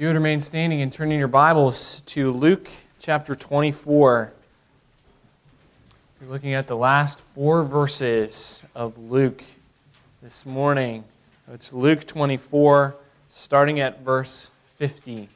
You 0.00 0.06
would 0.06 0.14
remain 0.14 0.40
standing 0.40 0.80
and 0.80 0.90
turning 0.90 1.18
your 1.18 1.28
Bibles 1.28 2.00
to 2.06 2.32
Luke 2.32 2.70
chapter 3.00 3.34
24, 3.34 4.32
we're 6.22 6.26
looking 6.26 6.54
at 6.54 6.66
the 6.66 6.74
last 6.74 7.20
four 7.34 7.62
verses 7.64 8.62
of 8.74 8.96
Luke 8.96 9.44
this 10.22 10.46
morning. 10.46 11.04
It's 11.52 11.74
Luke 11.74 12.06
24, 12.06 12.96
starting 13.28 13.78
at 13.80 14.00
verse 14.00 14.48
50. 14.78 15.28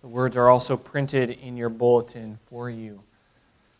The 0.00 0.08
words 0.08 0.36
are 0.36 0.48
also 0.48 0.76
printed 0.76 1.30
in 1.30 1.56
your 1.56 1.68
bulletin 1.68 2.40
for 2.50 2.68
you. 2.68 3.02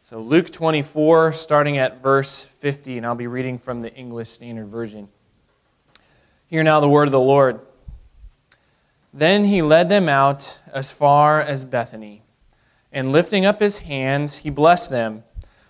So, 0.04 0.20
Luke 0.20 0.52
24, 0.52 1.32
starting 1.32 1.78
at 1.78 2.00
verse 2.00 2.44
50, 2.44 2.98
and 2.98 3.04
I'll 3.04 3.16
be 3.16 3.26
reading 3.26 3.58
from 3.58 3.80
the 3.80 3.92
English 3.92 4.28
Standard 4.28 4.68
Version. 4.68 5.08
Hear 6.46 6.62
now 6.62 6.78
the 6.78 6.88
word 6.88 7.08
of 7.08 7.12
the 7.12 7.18
Lord. 7.18 7.58
Then 9.18 9.46
he 9.46 9.62
led 9.62 9.88
them 9.88 10.08
out 10.08 10.60
as 10.72 10.92
far 10.92 11.40
as 11.40 11.64
Bethany, 11.64 12.22
and 12.92 13.10
lifting 13.10 13.44
up 13.44 13.58
his 13.58 13.78
hands, 13.78 14.36
he 14.36 14.50
blessed 14.50 14.90
them. 14.90 15.24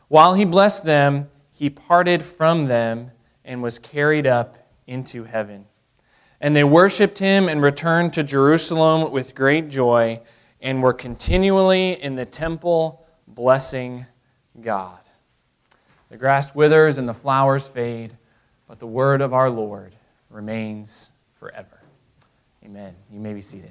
While 0.08 0.34
he 0.34 0.44
blessed 0.44 0.84
them, 0.84 1.30
he 1.50 1.70
parted 1.70 2.22
from 2.22 2.66
them 2.66 3.10
and 3.46 3.62
was 3.62 3.78
carried 3.78 4.26
up 4.26 4.58
into 4.86 5.24
heaven. 5.24 5.64
And 6.42 6.54
they 6.54 6.62
worshiped 6.62 7.20
him 7.20 7.48
and 7.48 7.62
returned 7.62 8.12
to 8.12 8.22
Jerusalem 8.22 9.10
with 9.10 9.34
great 9.34 9.70
joy 9.70 10.20
and 10.60 10.82
were 10.82 10.92
continually 10.92 11.92
in 11.92 12.16
the 12.16 12.26
temple 12.26 13.06
blessing 13.26 14.04
God. 14.60 14.98
The 16.10 16.18
grass 16.18 16.54
withers 16.54 16.98
and 16.98 17.08
the 17.08 17.14
flowers 17.14 17.66
fade, 17.66 18.14
but 18.66 18.78
the 18.78 18.86
word 18.86 19.22
of 19.22 19.32
our 19.32 19.48
Lord 19.48 19.94
remains 20.28 21.08
forever. 21.36 21.77
Amen. 22.68 22.94
You 23.10 23.18
may 23.18 23.32
be 23.32 23.40
seated. 23.40 23.70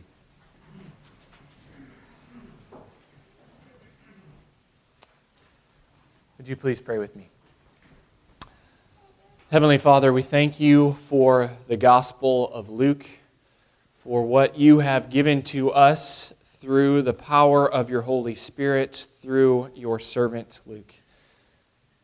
Would 6.39 6.47
you 6.47 6.55
please 6.55 6.81
pray 6.81 6.97
with 6.97 7.15
me? 7.15 7.29
Heavenly 9.51 9.77
Father, 9.77 10.11
we 10.11 10.23
thank 10.23 10.59
you 10.59 10.93
for 10.93 11.51
the 11.67 11.77
Gospel 11.77 12.51
of 12.51 12.69
Luke, 12.71 13.05
for 14.03 14.25
what 14.25 14.57
you 14.57 14.79
have 14.79 15.11
given 15.11 15.43
to 15.43 15.69
us 15.69 16.33
through 16.59 17.03
the 17.03 17.13
power 17.13 17.71
of 17.71 17.91
your 17.91 18.01
Holy 18.01 18.33
Spirit, 18.33 19.05
through 19.21 19.69
your 19.75 19.99
servant 19.99 20.59
Luke. 20.65 20.95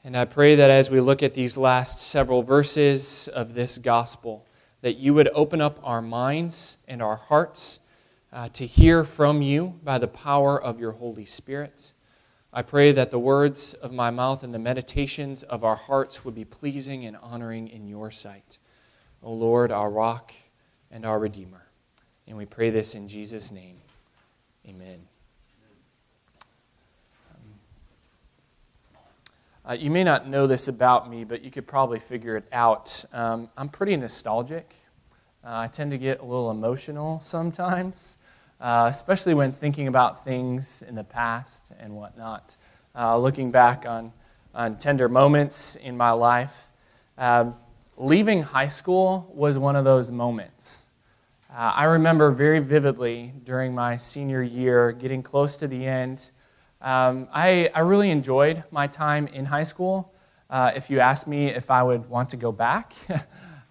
And 0.03 0.15
I 0.15 0.25
pray 0.25 0.53
that 0.53 0.69
as 0.69 0.91
we 0.91 0.99
look 0.99 1.23
at 1.23 1.33
these 1.33 1.57
last 1.57 1.97
several 1.97 2.43
verses 2.43 3.27
of 3.29 3.55
this 3.55 3.79
Gospel, 3.79 4.45
that 4.83 4.97
you 4.97 5.13
would 5.13 5.29
open 5.33 5.61
up 5.61 5.79
our 5.81 6.01
minds 6.01 6.75
and 6.89 7.01
our 7.01 7.15
hearts 7.15 7.79
uh, 8.33 8.49
to 8.49 8.67
hear 8.67 9.05
from 9.05 9.41
you 9.41 9.79
by 9.81 9.97
the 9.97 10.09
power 10.09 10.61
of 10.61 10.77
your 10.77 10.91
Holy 10.91 11.23
Spirit. 11.23 11.93
I 12.51 12.63
pray 12.63 12.91
that 12.91 13.09
the 13.09 13.17
words 13.17 13.75
of 13.75 13.93
my 13.93 14.11
mouth 14.11 14.43
and 14.43 14.53
the 14.53 14.59
meditations 14.59 15.41
of 15.43 15.63
our 15.63 15.77
hearts 15.77 16.25
would 16.25 16.35
be 16.35 16.43
pleasing 16.43 17.05
and 17.05 17.15
honoring 17.15 17.69
in 17.69 17.87
your 17.87 18.11
sight. 18.11 18.59
O 19.23 19.31
Lord, 19.31 19.71
our 19.71 19.89
rock 19.89 20.33
and 20.91 21.05
our 21.05 21.17
Redeemer. 21.17 21.63
And 22.27 22.37
we 22.37 22.45
pray 22.45 22.69
this 22.69 22.93
in 22.93 23.07
Jesus' 23.07 23.51
name. 23.51 23.77
Amen. 24.67 25.12
Uh, 29.65 29.71
you 29.71 29.89
may 29.89 30.03
not 30.03 30.27
know 30.27 30.45
this 30.45 30.67
about 30.67 31.09
me, 31.09 31.23
but 31.23 31.41
you 31.41 31.49
could 31.49 31.65
probably 31.65 31.97
figure 31.97 32.35
it 32.35 32.43
out. 32.51 33.05
Um, 33.13 33.49
I'm 33.55 33.69
pretty 33.69 33.95
nostalgic. 33.95 34.75
Uh, 35.41 35.59
I 35.59 35.67
tend 35.67 35.91
to 35.91 35.97
get 35.97 36.19
a 36.19 36.25
little 36.25 36.51
emotional 36.51 37.21
sometimes, 37.23 38.17
uh, 38.59 38.89
especially 38.91 39.33
when 39.33 39.53
thinking 39.53 39.87
about 39.87 40.25
things 40.25 40.83
in 40.85 40.95
the 40.95 41.03
past 41.05 41.71
and 41.79 41.95
whatnot. 41.95 42.57
Uh, 42.93 43.17
looking 43.17 43.51
back 43.51 43.85
on, 43.85 44.11
on 44.53 44.77
tender 44.79 45.07
moments 45.07 45.77
in 45.77 45.95
my 45.95 46.11
life. 46.11 46.67
Um, 47.17 47.55
leaving 47.95 48.43
high 48.43 48.67
school 48.67 49.31
was 49.33 49.57
one 49.57 49.77
of 49.77 49.85
those 49.85 50.11
moments. 50.11 50.83
Uh, 51.49 51.71
I 51.73 51.85
remember 51.85 52.31
very 52.31 52.59
vividly 52.59 53.31
during 53.45 53.73
my 53.73 53.95
senior 53.95 54.43
year, 54.43 54.91
getting 54.91 55.23
close 55.23 55.55
to 55.55 55.69
the 55.69 55.85
end 55.85 56.31
um, 56.83 57.29
I, 57.31 57.69
I 57.73 57.79
really 57.79 58.11
enjoyed 58.11 58.63
my 58.69 58.87
time 58.87 59.27
in 59.27 59.45
high 59.45 59.63
school. 59.63 60.13
Uh, 60.49 60.73
if 60.75 60.89
you 60.89 60.99
asked 60.99 61.27
me 61.27 61.47
if 61.47 61.71
I 61.71 61.81
would 61.81 62.09
want 62.09 62.29
to 62.31 62.37
go 62.37 62.51
back, 62.51 62.93
uh, 63.09 63.21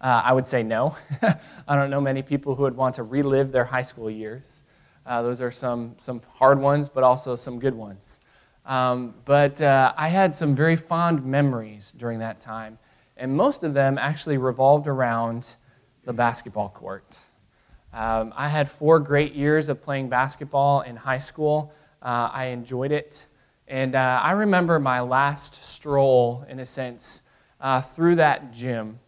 I 0.01 0.33
would 0.33 0.47
say 0.47 0.63
no. 0.63 0.97
I 1.67 1.75
don't 1.75 1.91
know 1.91 2.01
many 2.01 2.23
people 2.23 2.55
who 2.55 2.63
would 2.63 2.75
want 2.75 2.95
to 2.95 3.03
relive 3.03 3.51
their 3.51 3.65
high 3.65 3.83
school 3.83 4.09
years. 4.09 4.63
Uh, 5.05 5.21
those 5.21 5.41
are 5.41 5.51
some, 5.51 5.95
some 5.99 6.21
hard 6.33 6.59
ones, 6.59 6.89
but 6.89 7.03
also 7.03 7.35
some 7.35 7.59
good 7.59 7.75
ones. 7.75 8.19
Um, 8.65 9.13
but 9.25 9.61
uh, 9.61 9.93
I 9.95 10.07
had 10.07 10.35
some 10.35 10.55
very 10.55 10.75
fond 10.75 11.23
memories 11.23 11.93
during 11.95 12.17
that 12.19 12.41
time, 12.41 12.79
and 13.15 13.37
most 13.37 13.63
of 13.63 13.75
them 13.75 13.99
actually 13.99 14.37
revolved 14.37 14.87
around 14.87 15.55
the 16.03 16.13
basketball 16.13 16.69
court. 16.69 17.19
Um, 17.93 18.33
I 18.35 18.47
had 18.47 18.71
four 18.71 18.99
great 18.99 19.35
years 19.35 19.69
of 19.69 19.83
playing 19.83 20.09
basketball 20.09 20.81
in 20.81 20.95
high 20.95 21.19
school. 21.19 21.71
Uh, 22.03 22.29
I 22.33 22.45
enjoyed 22.47 22.91
it. 22.91 23.27
And 23.65 23.95
uh, 23.95 24.19
I 24.21 24.31
remember 24.31 24.77
my 24.77 24.99
last 24.99 25.63
stroll, 25.63 26.45
in 26.49 26.59
a 26.59 26.65
sense, 26.65 27.21
uh, 27.61 27.79
through 27.79 28.15
that 28.15 28.51
gym 28.51 28.99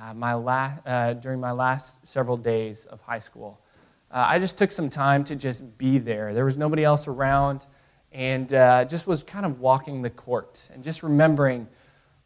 uh, 0.00 0.14
my 0.14 0.34
la- 0.34 0.74
uh, 0.86 1.14
during 1.14 1.40
my 1.40 1.50
last 1.50 2.06
several 2.06 2.36
days 2.36 2.86
of 2.86 3.00
high 3.00 3.18
school. 3.18 3.60
Uh, 4.08 4.26
I 4.28 4.38
just 4.38 4.56
took 4.56 4.70
some 4.70 4.88
time 4.88 5.24
to 5.24 5.34
just 5.34 5.76
be 5.78 5.98
there. 5.98 6.32
There 6.32 6.44
was 6.44 6.56
nobody 6.56 6.84
else 6.84 7.08
around, 7.08 7.66
and 8.12 8.48
just 8.88 9.08
was 9.08 9.24
kind 9.24 9.44
of 9.44 9.58
walking 9.58 10.02
the 10.02 10.10
court 10.10 10.68
and 10.72 10.84
just 10.84 11.02
remembering 11.02 11.66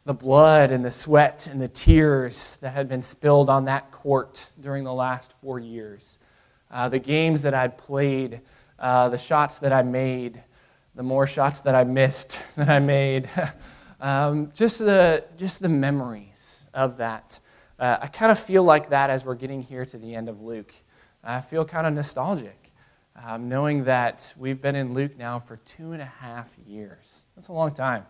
the 0.05 0.13
blood 0.13 0.71
and 0.71 0.85
the 0.85 0.91
sweat 0.91 1.47
and 1.47 1.59
the 1.59 1.67
tears 1.67 2.55
that 2.61 2.75
had 2.75 2.87
been 2.87 3.01
spilled 3.01 3.49
on 3.49 3.65
that 3.65 3.91
court 3.91 4.51
during 4.61 4.83
the 4.83 4.93
last 4.93 5.33
four 5.41 5.57
years. 5.57 6.19
the 6.89 6.99
games 6.99 7.41
that 7.41 7.55
I'd 7.55 7.79
played 7.79 8.41
uh, 8.79 9.09
the 9.09 9.17
shots 9.17 9.59
that 9.59 9.73
I 9.73 9.83
made, 9.83 10.41
the 10.95 11.03
more 11.03 11.27
shots 11.27 11.61
that 11.61 11.75
I 11.75 11.83
missed 11.83 12.41
that 12.55 12.69
I 12.69 12.79
made, 12.79 13.29
um, 14.01 14.51
just, 14.53 14.79
the, 14.79 15.25
just 15.37 15.61
the 15.61 15.69
memories 15.69 16.63
of 16.73 16.97
that. 16.97 17.39
Uh, 17.77 17.97
I 18.01 18.07
kind 18.07 18.31
of 18.31 18.39
feel 18.39 18.63
like 18.63 18.89
that 18.89 19.09
as 19.09 19.23
we're 19.23 19.35
getting 19.35 19.61
here 19.61 19.85
to 19.85 19.97
the 19.97 20.15
end 20.15 20.29
of 20.29 20.41
Luke. 20.41 20.73
I 21.23 21.41
feel 21.41 21.65
kind 21.65 21.85
of 21.85 21.93
nostalgic, 21.93 22.71
um, 23.15 23.49
knowing 23.49 23.83
that 23.85 24.33
we've 24.37 24.61
been 24.61 24.75
in 24.75 24.93
Luke 24.93 25.17
now 25.17 25.39
for 25.39 25.57
two 25.57 25.91
and 25.91 26.01
a 26.01 26.05
half 26.05 26.47
years. 26.65 27.23
That's 27.35 27.49
a 27.49 27.53
long 27.53 27.73
time. 27.73 28.05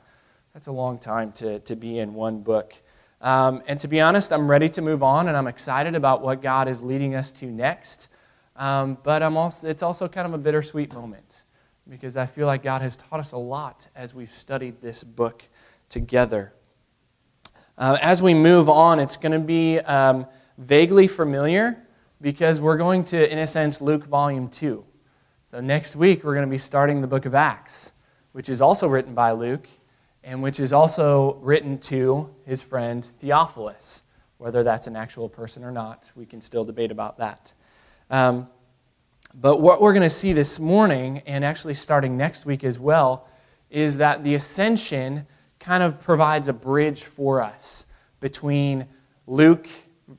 That's 0.54 0.68
a 0.68 0.72
long 0.72 1.00
time 1.00 1.32
to, 1.34 1.60
to 1.60 1.76
be 1.76 2.00
in 2.00 2.14
one 2.14 2.42
book. 2.42 2.74
Um, 3.22 3.62
and 3.68 3.80
to 3.82 3.88
be 3.88 4.00
honest, 4.00 4.32
I'm 4.32 4.50
ready 4.50 4.70
to 4.70 4.82
move 4.82 5.04
on, 5.04 5.28
and 5.28 5.36
I'm 5.36 5.48
excited 5.48 5.96
about 5.96 6.22
what 6.22 6.42
God 6.42 6.68
is 6.68 6.82
leading 6.82 7.16
us 7.16 7.32
to 7.34 7.46
next. 7.46 8.08
Um, 8.60 8.98
but 9.04 9.24
I'm 9.24 9.38
also, 9.38 9.70
it's 9.70 9.82
also 9.82 10.10
kind 10.10 10.28
of 10.28 10.34
a 10.34 10.38
bittersweet 10.38 10.94
moment 10.94 11.44
because 11.90 12.18
I 12.18 12.26
feel 12.26 12.46
like 12.46 12.62
God 12.62 12.82
has 12.82 12.98
taught 12.98 13.22
us 13.22 13.32
a 13.32 13.38
lot 13.38 13.88
as 13.96 14.14
we've 14.14 14.32
studied 14.32 14.82
this 14.82 15.02
book 15.02 15.44
together. 15.88 16.54
Uh, 17.78 17.98
as 18.02 18.22
we 18.22 18.34
move 18.34 18.68
on, 18.68 19.00
it's 19.00 19.16
going 19.16 19.32
to 19.32 19.40
be 19.40 19.80
um, 19.80 20.28
vaguely 20.58 21.08
familiar 21.08 21.82
because 22.20 22.60
we're 22.60 22.76
going 22.76 23.06
to, 23.06 23.32
in 23.32 23.40
a 23.40 23.48
sense, 23.48 23.80
Luke 23.80 24.04
volume 24.04 24.50
2. 24.50 24.84
So 25.46 25.62
next 25.62 25.96
week, 25.96 26.26
we're 26.26 26.36
going 26.36 26.46
to 26.46 26.52
be 26.52 26.58
starting 26.58 27.00
the 27.00 27.08
book 27.08 27.26
of 27.26 27.34
Acts, 27.34 27.94
which 28.34 28.50
is 28.50 28.62
also 28.62 28.90
written 28.90 29.14
by 29.14 29.32
Luke 29.32 29.70
and 30.22 30.44
which 30.44 30.60
is 30.60 30.74
also 30.74 31.36
written 31.36 31.78
to 31.80 32.30
his 32.46 32.62
friend 32.62 33.10
Theophilus. 33.20 34.04
Whether 34.38 34.64
that's 34.64 34.86
an 34.86 34.98
actual 34.98 35.30
person 35.30 35.64
or 35.64 35.72
not, 35.72 36.12
we 36.14 36.26
can 36.26 36.42
still 36.42 36.66
debate 36.66 36.92
about 36.92 37.18
that. 37.20 37.54
Um, 38.10 38.48
but 39.34 39.62
what 39.62 39.82
we're 39.82 39.94
going 39.94 40.04
to 40.04 40.10
see 40.10 40.34
this 40.34 40.60
morning, 40.60 41.22
and 41.26 41.46
actually 41.46 41.76
starting 41.76 42.18
next 42.18 42.46
week 42.46 42.64
as 42.64 42.80
well, 42.80 43.28
is 43.70 43.98
that 43.98 44.24
the 44.24 44.36
ascension 44.36 45.28
kind 45.60 45.84
of 45.84 46.02
provides 46.02 46.48
a 46.48 46.54
bridge 46.54 47.04
for 47.04 47.42
us 47.42 47.86
between 48.20 48.88
Luke 49.28 49.70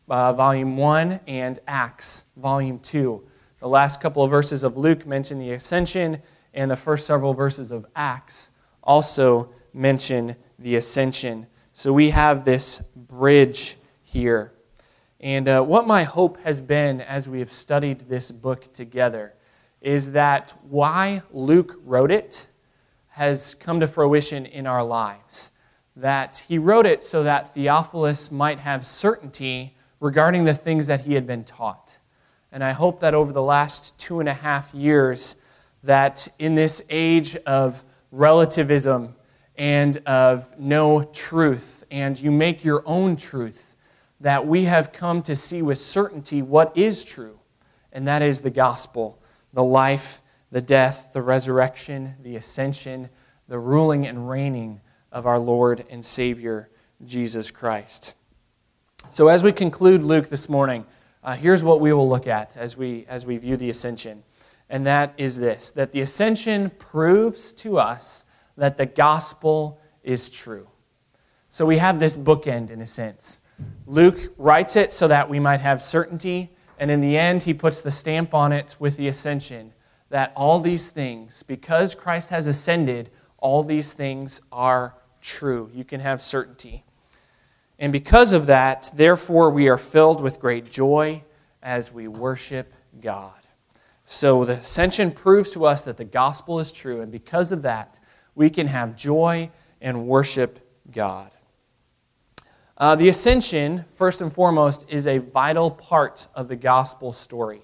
uh, 0.09 0.33
volume 0.33 0.77
1 0.77 1.21
and 1.27 1.59
Acts 1.67 2.25
volume 2.37 2.79
2. 2.79 3.23
The 3.59 3.69
last 3.69 4.01
couple 4.01 4.23
of 4.23 4.31
verses 4.31 4.63
of 4.63 4.77
Luke 4.77 5.07
mention 5.07 5.39
the 5.39 5.53
ascension, 5.53 6.23
and 6.55 6.71
the 6.71 6.77
first 6.77 7.07
several 7.07 7.35
verses 7.35 7.73
of 7.73 7.87
Acts 7.97 8.51
also 8.83 9.51
mention 9.75 10.37
the 10.59 10.77
ascension. 10.77 11.47
So 11.73 11.93
we 11.93 12.11
have 12.11 12.45
this 12.45 12.81
bridge 12.95 13.77
here. 14.03 14.53
And 15.21 15.49
uh, 15.49 15.63
what 15.63 15.87
my 15.87 16.05
hope 16.05 16.39
has 16.45 16.63
been 16.63 17.03
as 17.03 17.29
we 17.29 17.41
have 17.41 17.53
studied 17.53 18.09
this 18.09 18.31
book 18.31 18.73
together 18.73 19.35
is 19.83 20.13
that 20.13 20.55
why 20.69 21.23
Luke 21.31 21.79
wrote 21.85 22.11
it 22.11 22.47
has 23.09 23.55
come 23.55 23.81
to 23.81 23.87
fruition 23.87 24.47
in 24.47 24.67
our 24.67 24.83
lives. 24.83 25.51
That 25.95 26.45
he 26.49 26.57
wrote 26.57 26.87
it 26.87 27.03
so 27.03 27.23
that 27.23 27.53
Theophilus 27.53 28.31
might 28.31 28.61
have 28.61 28.87
certainty 28.87 29.77
regarding 30.01 30.45
the 30.45 30.55
things 30.55 30.87
that 30.87 31.03
he 31.03 31.15
had 31.15 31.27
been 31.27 31.45
taught. 31.45 31.99
And 32.51 32.65
I 32.65 32.73
hope 32.73 33.01
that 33.01 33.13
over 33.13 33.31
the 33.31 33.43
last 33.43 33.99
two 33.99 34.21
and 34.21 34.29
a 34.29 34.35
half 34.35 34.73
years, 34.73 35.37
that 35.83 36.29
in 36.39 36.55
this 36.55 36.83
age 36.89 37.37
of 37.37 37.85
relativism 38.11 39.15
and 39.57 39.99
of 40.07 40.59
no 40.59 41.03
truth, 41.03 41.85
and 41.91 42.19
you 42.19 42.31
make 42.31 42.65
your 42.65 42.83
own 42.87 43.17
truth, 43.17 43.70
that 44.21 44.47
we 44.47 44.65
have 44.65 44.93
come 44.93 45.23
to 45.23 45.35
see 45.35 45.63
with 45.63 45.79
certainty 45.79 46.43
what 46.43 46.77
is 46.77 47.05
true, 47.05 47.39
and 47.93 48.07
that 48.07 48.23
is 48.23 48.43
the 48.43 48.51
gospel, 48.51 49.19
the 49.53 49.65
life, 49.65 50.23
the 50.53 50.61
death, 50.61 51.11
the 51.13 51.23
resurrection, 51.23 52.15
the 52.23 52.37
ascension, 52.37 53.09
the 53.49 53.59
ruling 53.59 54.07
and 54.07 54.29
reigning 54.29 54.81
of 55.11 55.27
our 55.27 55.39
Lord 55.39 55.85
and 55.91 56.05
Savior, 56.05 56.69
Jesus 57.05 57.51
Christ. 57.51 58.15
So, 59.09 59.29
as 59.29 59.43
we 59.43 59.53
conclude 59.53 60.03
Luke 60.03 60.29
this 60.29 60.49
morning, 60.49 60.85
uh, 61.25 61.35
here's 61.35 61.65
what 61.65 61.81
we 61.81 61.93
will 61.93 62.09
look 62.09 62.27
at 62.27 62.57
as 62.57 62.77
we, 62.77 63.07
as 63.09 63.27
we 63.27 63.39
view 63.39 63.57
the 63.57 63.71
ascension. 63.71 64.23
And 64.69 64.87
that 64.87 65.15
is 65.17 65.39
this 65.39 65.71
that 65.73 65.93
the 65.93 66.01
ascension 66.01 66.71
proves 66.71 67.53
to 67.55 67.79
us 67.79 68.25
that 68.57 68.77
the 68.77 68.87
gospel 68.87 69.81
is 70.05 70.31
true. 70.31 70.69
So, 71.49 71.65
we 71.65 71.79
have 71.79 71.99
this 71.99 72.17
bookend 72.17 72.71
in 72.71 72.81
a 72.81 72.87
sense. 72.87 73.41
Luke 73.87 74.33
writes 74.39 74.77
it 74.77 74.93
so 74.93 75.09
that 75.09 75.29
we 75.29 75.41
might 75.41 75.61
have 75.61 75.83
certainty, 75.83 76.51
and 76.79 76.91
in 76.91 77.01
the 77.01 77.19
end, 77.19 77.43
he 77.43 77.55
puts 77.55 77.81
the 77.81 77.91
stamp 77.91 78.35
on 78.35 78.53
it 78.53 78.77
with 78.79 78.97
the 78.97 79.09
ascension 79.09 79.73
that 80.11 80.33
all 80.35 80.61
these 80.61 80.91
things, 80.91 81.43
because 81.45 81.95
Christ 81.95 82.31
has 82.31 82.47
ascended, 82.47 83.11
all 83.39 83.63
these 83.63 83.93
things 83.93 84.41
are 84.51 84.95
true. 85.21 85.71
You 85.73 85.85
can 85.85 86.01
have 86.01 86.21
certainty. 86.21 86.85
And 87.79 87.93
because 87.93 88.33
of 88.33 88.47
that, 88.47 88.91
therefore, 88.95 89.51
we 89.51 89.69
are 89.69 89.79
filled 89.79 90.21
with 90.21 90.41
great 90.41 90.71
joy 90.71 91.23
as 91.63 91.93
we 91.93 92.09
worship 92.09 92.75
God. 93.01 93.33
So 94.05 94.45
the 94.45 94.55
ascension 94.55 95.13
proves 95.13 95.53
to 95.53 95.65
us 95.65 95.85
that 95.85 95.97
the 95.97 96.05
gospel 96.05 96.59
is 96.59 96.73
true, 96.73 97.01
and 97.01 97.13
because 97.13 97.53
of 97.53 97.63
that, 97.63 97.99
we 98.35 98.51
can 98.51 98.67
have 98.67 98.97
joy 98.97 99.51
and 99.81 100.07
worship 100.07 100.59
God. 100.91 101.31
Uh, 102.81 102.95
the 102.95 103.11
ascension, 103.11 103.85
first 103.95 104.23
and 104.23 104.33
foremost, 104.33 104.87
is 104.89 105.07
a 105.07 105.19
vital 105.19 105.71
part 105.71 106.27
of 106.35 106.49
the 106.49 106.57
gospel 106.57 107.13
story. 107.13 107.61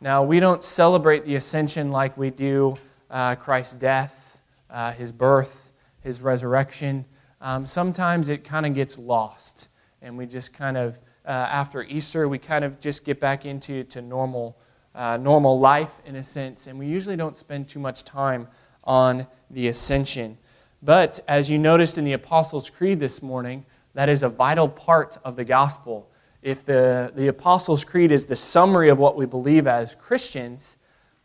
Now, 0.00 0.24
we 0.24 0.40
don't 0.40 0.64
celebrate 0.64 1.24
the 1.24 1.36
ascension 1.36 1.92
like 1.92 2.18
we 2.18 2.30
do 2.30 2.76
uh, 3.08 3.36
Christ's 3.36 3.74
death, 3.74 4.40
uh, 4.68 4.90
his 4.94 5.12
birth, 5.12 5.70
his 6.00 6.20
resurrection. 6.20 7.04
Um, 7.40 7.64
sometimes 7.66 8.30
it 8.30 8.42
kind 8.42 8.66
of 8.66 8.74
gets 8.74 8.98
lost, 8.98 9.68
and 10.02 10.18
we 10.18 10.26
just 10.26 10.52
kind 10.52 10.76
of, 10.76 10.98
uh, 11.24 11.28
after 11.30 11.84
Easter, 11.84 12.28
we 12.28 12.38
kind 12.38 12.64
of 12.64 12.80
just 12.80 13.04
get 13.04 13.20
back 13.20 13.46
into 13.46 13.84
to 13.84 14.02
normal, 14.02 14.58
uh, 14.96 15.18
normal 15.18 15.60
life 15.60 16.00
in 16.04 16.16
a 16.16 16.24
sense, 16.24 16.66
and 16.66 16.76
we 16.80 16.86
usually 16.86 17.14
don't 17.14 17.36
spend 17.36 17.68
too 17.68 17.78
much 17.78 18.02
time 18.02 18.48
on 18.82 19.24
the 19.52 19.68
ascension. 19.68 20.36
But 20.82 21.20
as 21.28 21.48
you 21.48 21.58
noticed 21.58 21.96
in 21.96 22.02
the 22.02 22.14
Apostles' 22.14 22.70
Creed 22.70 22.98
this 22.98 23.22
morning, 23.22 23.66
that 23.94 24.08
is 24.08 24.22
a 24.22 24.28
vital 24.28 24.68
part 24.68 25.18
of 25.24 25.36
the 25.36 25.44
gospel 25.44 26.08
if 26.42 26.64
the, 26.64 27.12
the 27.14 27.28
Apostles' 27.28 27.84
Creed 27.84 28.10
is 28.10 28.26
the 28.26 28.36
summary 28.36 28.88
of 28.88 28.98
what 28.98 29.16
we 29.16 29.26
believe 29.26 29.68
as 29.68 29.94
Christians, 29.94 30.76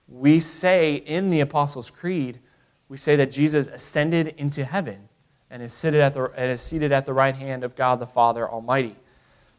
we 0.08 0.40
say 0.40 0.96
in 0.96 1.32
the 1.32 1.40
Apostles' 1.40 1.90
Creed, 1.90 2.40
we 2.88 2.98
say 2.98 3.16
that 3.16 3.32
Jesus 3.32 3.68
ascended 3.68 4.36
into 4.38 4.64
heaven 4.64 5.10
and 5.50 5.62
is 5.62 5.74
seated 5.74 6.02
at 6.02 6.14
the, 6.14 6.26
and 6.38 6.52
is 6.52 6.62
seated 6.62 6.92
at 6.92 7.06
the 7.06 7.14
right 7.14 7.36
hand 7.36 7.64
of 7.64 7.76
God 7.76 8.00
the 8.00 8.06
Father 8.06 8.48
Almighty. 8.48 8.96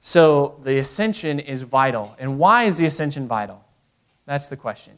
So 0.00 0.60
the 0.62 0.78
ascension 0.78 1.40
is 1.40 1.62
vital. 1.62 2.14
And 2.20 2.38
why 2.38 2.64
is 2.64 2.78
the 2.78 2.86
ascension 2.86 3.26
vital? 3.26 3.64
That's 4.26 4.48
the 4.48 4.56
question. 4.56 4.94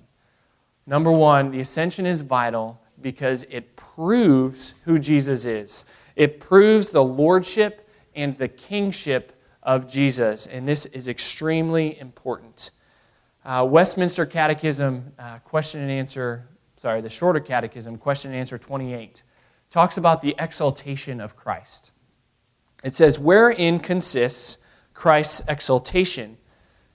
Number 0.87 1.11
one, 1.11 1.51
the 1.51 1.61
ascension 1.61 2.05
is 2.05 2.21
vital 2.21 2.79
because 3.01 3.47
it 3.49 3.77
proves 3.77 4.75
who 4.85 4.99
Jesus 4.99 5.47
is. 5.47 5.87
It 6.17 6.39
proves 6.39 6.89
the 6.89 7.03
lordship 7.03 7.89
and 8.15 8.37
the 8.37 8.49
kingship 8.49 9.33
of 9.63 9.89
Jesus, 9.89 10.47
and 10.47 10.67
this 10.67 10.87
is 10.87 11.09
extremely 11.09 11.99
important. 11.99 12.71
Uh, 13.45 13.67
Westminster 13.69 14.27
Catechism, 14.27 15.13
uh, 15.19 15.39
question 15.39 15.81
and 15.81 15.91
answer, 15.91 16.49
sorry, 16.77 17.01
the 17.01 17.09
shorter 17.09 17.41
catechism, 17.41 17.97
question 17.97 18.31
and 18.31 18.41
answer 18.41 18.59
28, 18.59 19.23
talks 19.71 19.97
about 19.97 20.21
the 20.21 20.35
exaltation 20.39 21.21
of 21.21 21.37
Christ. 21.37 21.93
It 22.83 22.95
says, 22.95 23.19
Wherein 23.19 23.81
consists 23.81 24.59
Christ's 24.95 25.43
exaltation? 25.49 26.39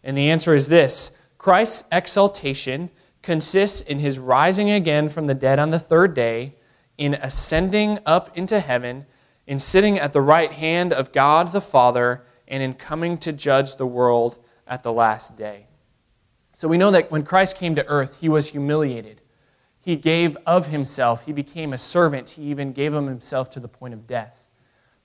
And 0.04 0.18
the 0.18 0.30
answer 0.30 0.54
is 0.54 0.68
this 0.68 1.12
Christ's 1.38 1.84
exaltation 1.92 2.90
consists 3.22 3.82
in 3.82 4.00
his 4.00 4.20
rising 4.20 4.70
again 4.70 5.10
from 5.10 5.26
the 5.26 5.34
dead 5.34 5.58
on 5.60 5.72
the 5.72 5.80
third 5.80 6.14
day, 6.14 6.56
in 6.98 7.16
ascending 7.16 8.00
up 8.06 8.36
into 8.38 8.60
heaven, 8.60 9.06
in 9.48 9.60
sitting 9.60 10.00
at 10.00 10.14
the 10.14 10.22
right 10.22 10.52
hand 10.52 10.94
of 10.94 11.12
God 11.12 11.52
the 11.52 11.62
Father 11.62 12.24
and 12.48 12.62
in 12.64 12.74
coming 12.74 13.18
to 13.20 13.32
judge 13.32 13.76
the 13.76 13.86
world 13.86 14.38
at 14.68 14.84
the 14.84 14.94
last 14.94 15.36
day. 15.36 15.68
So 16.54 16.68
we 16.68 16.78
know 16.78 16.92
that 16.92 17.12
when 17.12 17.24
Christ 17.24 17.58
came 17.58 17.76
to 17.76 17.86
earth, 17.88 18.20
he 18.22 18.30
was 18.30 18.50
humiliated. 18.50 19.22
He 19.80 19.96
gave 19.96 20.36
of 20.48 20.68
himself, 20.68 21.26
he 21.26 21.32
became 21.32 21.74
a 21.74 21.78
servant, 21.78 22.32
he 22.32 22.44
even 22.44 22.74
gave 22.74 22.94
of 22.94 23.06
himself 23.06 23.52
to 23.52 23.60
the 23.60 23.68
point 23.68 23.94
of 23.94 24.08
death. 24.08 24.50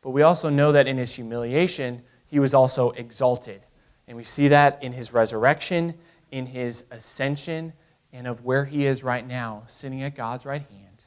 But 0.01 0.11
we 0.11 0.23
also 0.23 0.49
know 0.49 0.73
that 0.73 0.87
in 0.87 0.97
his 0.97 1.15
humiliation, 1.15 2.03
he 2.25 2.39
was 2.39 2.55
also 2.55 2.91
exalted. 2.93 3.61
And 4.09 4.17
we 4.17 4.25
see 4.25 4.49
that 4.49 4.83
in 4.83 4.93
his 4.93 5.13
resurrection, 5.13 5.95
in 6.31 6.47
his 6.47 6.85
ascension, 6.91 7.75
and 8.13 8.27
of 8.27 8.45
where 8.45 8.65
he 8.65 8.87
is 8.87 9.05
right 9.05 9.27
now, 9.27 9.65
sitting 9.67 10.03
at 10.03 10.15
God's 10.15 10.47
right 10.47 10.65
hand, 10.71 11.05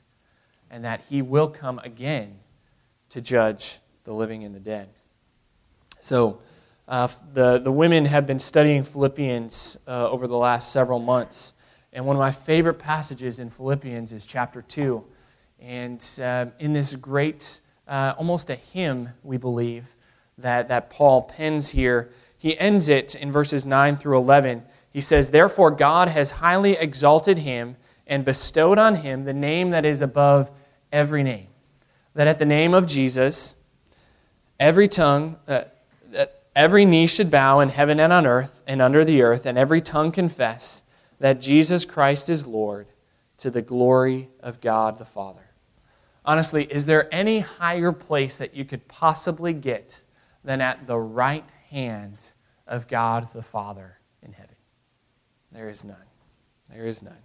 and 0.70 0.86
that 0.86 1.02
he 1.10 1.22
will 1.24 1.48
come 1.48 1.80
again 1.80 2.40
to 3.14 3.22
judge 3.22 3.78
the 4.06 4.12
living 4.12 4.44
and 4.44 4.56
the 4.56 4.60
dead. 4.60 4.90
So, 6.02 6.40
uh, 6.88 7.08
the, 7.32 7.60
the 7.60 7.72
women 7.72 8.06
have 8.06 8.26
been 8.26 8.40
studying 8.40 8.84
Philippians 8.84 9.78
uh, 9.88 10.10
over 10.10 10.26
the 10.26 10.36
last 10.36 10.72
several 10.72 10.98
months. 10.98 11.54
And 11.94 12.08
one 12.08 12.16
of 12.16 12.20
my 12.20 12.32
favorite 12.32 12.80
passages 12.80 13.38
in 13.38 13.52
Philippians 13.52 14.12
is 14.12 14.26
chapter 14.26 14.64
2. 14.64 15.04
And 15.60 16.04
uh, 16.20 16.48
in 16.58 16.74
this 16.74 16.96
great, 16.96 17.62
uh, 17.88 18.16
almost 18.18 18.50
a 18.50 18.56
hymn, 18.56 19.10
we 19.22 19.38
believe, 19.38 19.86
that, 20.40 20.68
that 20.70 20.90
Paul 20.90 21.22
pens 21.22 21.70
here, 21.70 22.10
he 22.36 22.58
ends 22.58 22.90
it 22.90 23.14
in 23.14 23.32
verses 23.32 23.64
9 23.64 23.96
through 23.96 24.18
11. 24.18 24.64
He 24.92 25.02
says, 25.02 25.30
Therefore, 25.30 25.70
God 25.70 26.08
has 26.08 26.32
highly 26.32 26.72
exalted 26.72 27.38
him 27.38 27.78
and 28.08 28.26
bestowed 28.26 28.80
on 28.80 28.96
him 28.96 29.24
the 29.24 29.36
name 29.36 29.70
that 29.70 29.86
is 29.86 30.02
above 30.02 30.50
every 30.92 31.22
name. 31.22 31.48
That 32.14 32.28
at 32.28 32.40
the 32.40 32.46
name 32.46 32.74
of 32.74 32.86
Jesus, 32.86 33.56
every 34.60 34.88
tongue, 34.88 35.38
uh, 35.48 35.64
Every 36.56 36.86
knee 36.86 37.08
should 37.08 37.32
bow 37.32 37.60
in 37.62 37.70
heaven 37.70 38.00
and 38.00 38.14
on 38.14 38.28
earth 38.28 38.62
and 38.68 38.82
under 38.82 39.04
the 39.04 39.22
earth, 39.24 39.46
and 39.46 39.58
every 39.58 39.82
tongue 39.82 40.12
confess 40.12 40.84
that 41.20 41.42
Jesus 41.42 41.84
Christ 41.84 42.30
is 42.30 42.46
Lord 42.46 42.88
to 43.38 43.50
the 43.50 43.62
glory 43.62 44.30
of 44.40 44.62
God 44.62 45.00
the 45.00 45.06
Father. 45.06 45.50
Honestly, 46.26 46.66
is 46.66 46.86
there 46.86 47.14
any 47.14 47.40
higher 47.40 47.92
place 47.92 48.38
that 48.38 48.54
you 48.54 48.66
could 48.66 48.88
possibly 48.88 49.52
get 49.54 50.04
than 50.44 50.62
at 50.62 50.86
the 50.86 51.00
right 51.00 51.50
hand 51.70 52.22
of 52.68 52.88
God 52.88 53.28
the 53.34 53.42
Father 53.42 53.98
in 54.22 54.34
heaven? 54.34 54.56
There 55.52 55.70
is 55.70 55.84
none. 55.84 55.98
There 56.70 56.86
is 56.86 57.02
none. 57.02 57.18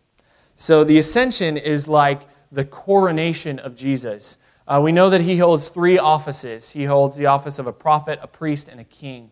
So 0.57 0.85
the 0.85 0.99
ascension 0.99 1.57
is 1.57 1.87
like 1.87 2.23
the 2.51 2.65
coronation 2.65 3.59
of 3.59 3.77
Jesus. 3.77 4.39
Uh, 4.69 4.79
we 4.83 4.93
know 4.93 5.09
that 5.09 5.23
he 5.23 5.39
holds 5.39 5.71
three 5.71 5.99
offices 5.99 6.71
he 6.73 6.85
holds 6.85 7.17
the 7.17 7.25
office 7.25 7.59
of 7.59 7.67
a 7.67 7.73
prophet, 7.73 8.19
a 8.21 8.27
priest, 8.27 8.69
and 8.69 8.79
a 8.79 8.85
king. 8.85 9.31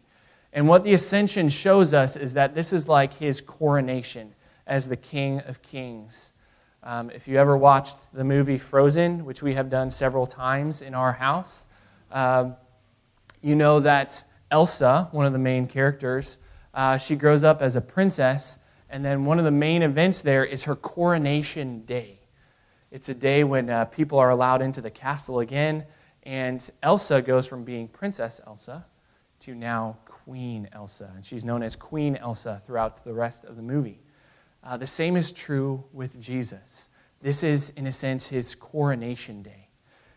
And 0.50 0.66
what 0.66 0.82
the 0.82 0.94
ascension 0.94 1.50
shows 1.50 1.92
us 1.92 2.16
is 2.16 2.32
that 2.32 2.54
this 2.54 2.72
is 2.72 2.88
like 2.88 3.12
his 3.12 3.42
coronation 3.42 4.34
as 4.66 4.88
the 4.88 4.96
King 4.96 5.40
of 5.40 5.60
Kings. 5.60 6.32
Um, 6.82 7.10
if 7.10 7.28
you 7.28 7.36
ever 7.36 7.54
watched 7.54 8.14
the 8.14 8.24
movie 8.24 8.56
Frozen, 8.56 9.26
which 9.26 9.42
we 9.42 9.52
have 9.52 9.68
done 9.68 9.90
several 9.90 10.24
times 10.24 10.80
in 10.80 10.94
our 10.94 11.12
house, 11.12 11.66
uh, 12.10 12.52
you 13.42 13.54
know 13.54 13.80
that 13.80 14.24
Elsa, 14.50 15.08
one 15.12 15.26
of 15.26 15.34
the 15.34 15.38
main 15.38 15.66
characters, 15.66 16.38
uh, 16.72 16.96
she 16.96 17.14
grows 17.14 17.44
up 17.44 17.60
as 17.60 17.76
a 17.76 17.82
princess, 17.82 18.56
and 18.88 19.04
then 19.04 19.26
one 19.26 19.38
of 19.38 19.44
the 19.44 19.50
main 19.50 19.82
events 19.82 20.22
there 20.22 20.46
is 20.46 20.64
her 20.64 20.74
coronation 20.74 21.84
day. 21.84 22.15
It's 22.90 23.08
a 23.08 23.14
day 23.14 23.42
when 23.42 23.68
uh, 23.68 23.86
people 23.86 24.18
are 24.18 24.30
allowed 24.30 24.62
into 24.62 24.80
the 24.80 24.90
castle 24.90 25.40
again, 25.40 25.84
and 26.22 26.68
Elsa 26.82 27.20
goes 27.20 27.46
from 27.46 27.64
being 27.64 27.88
Princess 27.88 28.40
Elsa 28.46 28.86
to 29.40 29.54
now 29.54 29.98
Queen 30.04 30.68
Elsa. 30.72 31.10
And 31.14 31.24
she's 31.24 31.44
known 31.44 31.62
as 31.62 31.74
Queen 31.74 32.16
Elsa 32.16 32.62
throughout 32.64 33.04
the 33.04 33.12
rest 33.12 33.44
of 33.44 33.56
the 33.56 33.62
movie. 33.62 34.00
Uh, 34.62 34.76
the 34.76 34.86
same 34.86 35.16
is 35.16 35.32
true 35.32 35.84
with 35.92 36.20
Jesus. 36.20 36.88
This 37.20 37.42
is, 37.42 37.70
in 37.70 37.86
a 37.86 37.92
sense, 37.92 38.28
his 38.28 38.54
coronation 38.54 39.42
day. 39.42 39.68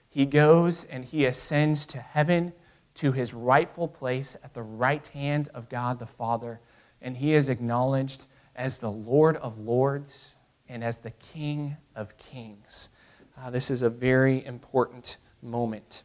He 0.07 0.25
goes 0.25 0.85
and 0.85 1.05
he 1.05 1.25
ascends 1.25 1.85
to 1.88 1.99
heaven 1.99 2.53
to 2.95 3.11
his 3.11 3.33
rightful 3.33 3.88
place 3.88 4.35
at 4.43 4.53
the 4.53 4.63
right 4.63 5.05
hand 5.07 5.49
of 5.53 5.69
God 5.69 5.99
the 5.99 6.05
Father, 6.05 6.59
and 7.01 7.17
he 7.17 7.33
is 7.33 7.49
acknowledged 7.49 8.25
as 8.55 8.77
the 8.77 8.91
Lord 8.91 9.38
of 9.38 9.57
Lords 9.57 10.35
and 10.69 10.83
as 10.83 10.99
the 10.99 11.11
King 11.11 11.75
of 11.95 12.15
Kings. 12.17 12.91
Uh, 13.38 13.49
this 13.49 13.71
is 13.71 13.81
a 13.81 13.89
very 13.89 14.45
important 14.45 15.17
moment. 15.41 16.03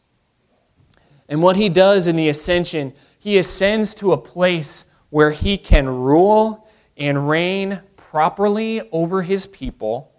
And 1.28 1.42
what 1.42 1.56
he 1.56 1.68
does 1.68 2.06
in 2.06 2.16
the 2.16 2.28
ascension, 2.28 2.94
he 3.18 3.37
ascends 3.37 3.94
to 3.97 4.12
a 4.12 4.16
place 4.16 4.87
where 5.11 5.30
he 5.30 5.59
can 5.59 5.88
rule 5.88 6.66
and 6.97 7.28
reign 7.28 7.80
properly 7.97 8.88
over 8.90 9.23
his 9.23 9.47
people 9.47 10.11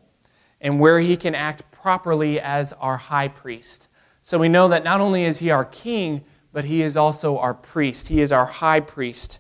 and 0.62 0.80
where 0.80 1.00
he 1.00 1.18
can 1.18 1.34
act 1.36 1.70
properly 1.72 2.40
as 2.40 2.74
our 2.74 2.98
high 2.98 3.28
priest. 3.28 3.88
So 4.22 4.38
we 4.38 4.50
know 4.50 4.68
that 4.70 4.84
not 4.84 5.02
only 5.02 5.24
is 5.24 5.40
he 5.40 5.52
our 5.52 5.66
king, 5.66 6.24
but 6.52 6.66
he 6.66 6.82
is 6.82 6.96
also 6.98 7.38
our 7.38 7.54
priest. 7.54 8.08
He 8.08 8.22
is 8.22 8.32
our 8.32 8.46
high 8.46 8.80
priest. 8.80 9.40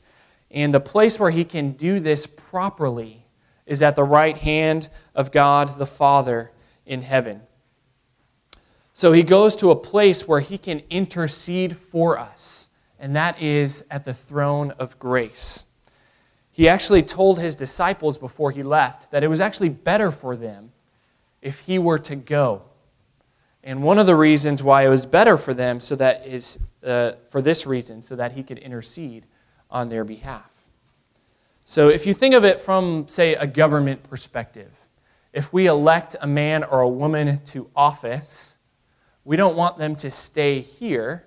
And 0.51 0.74
the 0.74 0.79
place 0.79 1.19
where 1.19 1.31
he 1.31 1.43
can 1.43 1.71
do 1.71 2.00
this 2.00 2.25
properly 2.25 3.25
is 3.65 3.81
at 3.81 3.95
the 3.95 4.03
right 4.03 4.38
hand 4.38 4.89
of 5.13 5.31
God 5.31 5.77
the 5.77 5.86
Father 5.86 6.51
in 6.86 7.01
heaven. 7.01 7.41
So 8.93 9.12
he 9.12 9.24
goes 9.24 9.55
to 9.57 9.72
a 9.72 9.75
place 9.75 10.27
where 10.27 10.39
he 10.39 10.57
can 10.57 10.81
intercede 10.89 11.77
for 11.77 12.17
us, 12.17 12.69
and 13.00 13.15
that 13.15 13.41
is 13.41 13.84
at 13.91 14.05
the 14.05 14.13
throne 14.13 14.72
of 14.72 14.98
grace. 15.00 15.65
He 16.51 16.69
actually 16.69 17.03
told 17.03 17.38
his 17.38 17.55
disciples 17.55 18.17
before 18.17 18.51
he 18.51 18.63
left 18.63 19.12
that 19.12 19.24
it 19.24 19.27
was 19.27 19.41
actually 19.41 19.69
better 19.69 20.12
for 20.12 20.38
them 20.38 20.72
if 21.41 21.60
he 21.60 21.77
were 21.77 22.00
to 22.00 22.15
go. 22.15 22.62
And 23.62 23.84
one 23.84 24.00
of 24.00 24.05
the 24.05 24.15
reasons 24.15 24.63
why 24.63 24.86
it 24.86 24.89
was 24.89 25.05
better 25.05 25.36
for 25.36 25.53
them, 25.53 25.81
so 25.81 25.98
that 25.98 26.25
is 26.25 26.57
uh, 26.86 27.13
for 27.29 27.41
this 27.41 27.65
reason, 27.67 28.01
so 28.01 28.15
that 28.15 28.31
he 28.31 28.43
could 28.43 28.60
intercede 28.60 29.25
on 29.69 29.89
their 29.89 30.05
behalf. 30.05 30.50
So 31.67 31.89
if 31.89 32.05
you 32.05 32.13
think 32.13 32.36
of 32.36 32.45
it 32.45 32.62
from, 32.62 33.07
say, 33.07 33.34
a 33.34 33.48
government 33.48 34.03
perspective, 34.03 34.72
if 35.34 35.51
we 35.51 35.65
elect 35.65 36.15
a 36.22 36.27
man 36.27 36.63
or 36.63 36.81
a 36.81 36.88
woman 36.88 37.43
to 37.45 37.69
office, 37.75 38.60
we 39.24 39.36
don't 39.36 39.55
want 39.55 39.79
them 39.79 39.95
to 39.98 40.12
stay 40.12 40.62
here. 40.62 41.25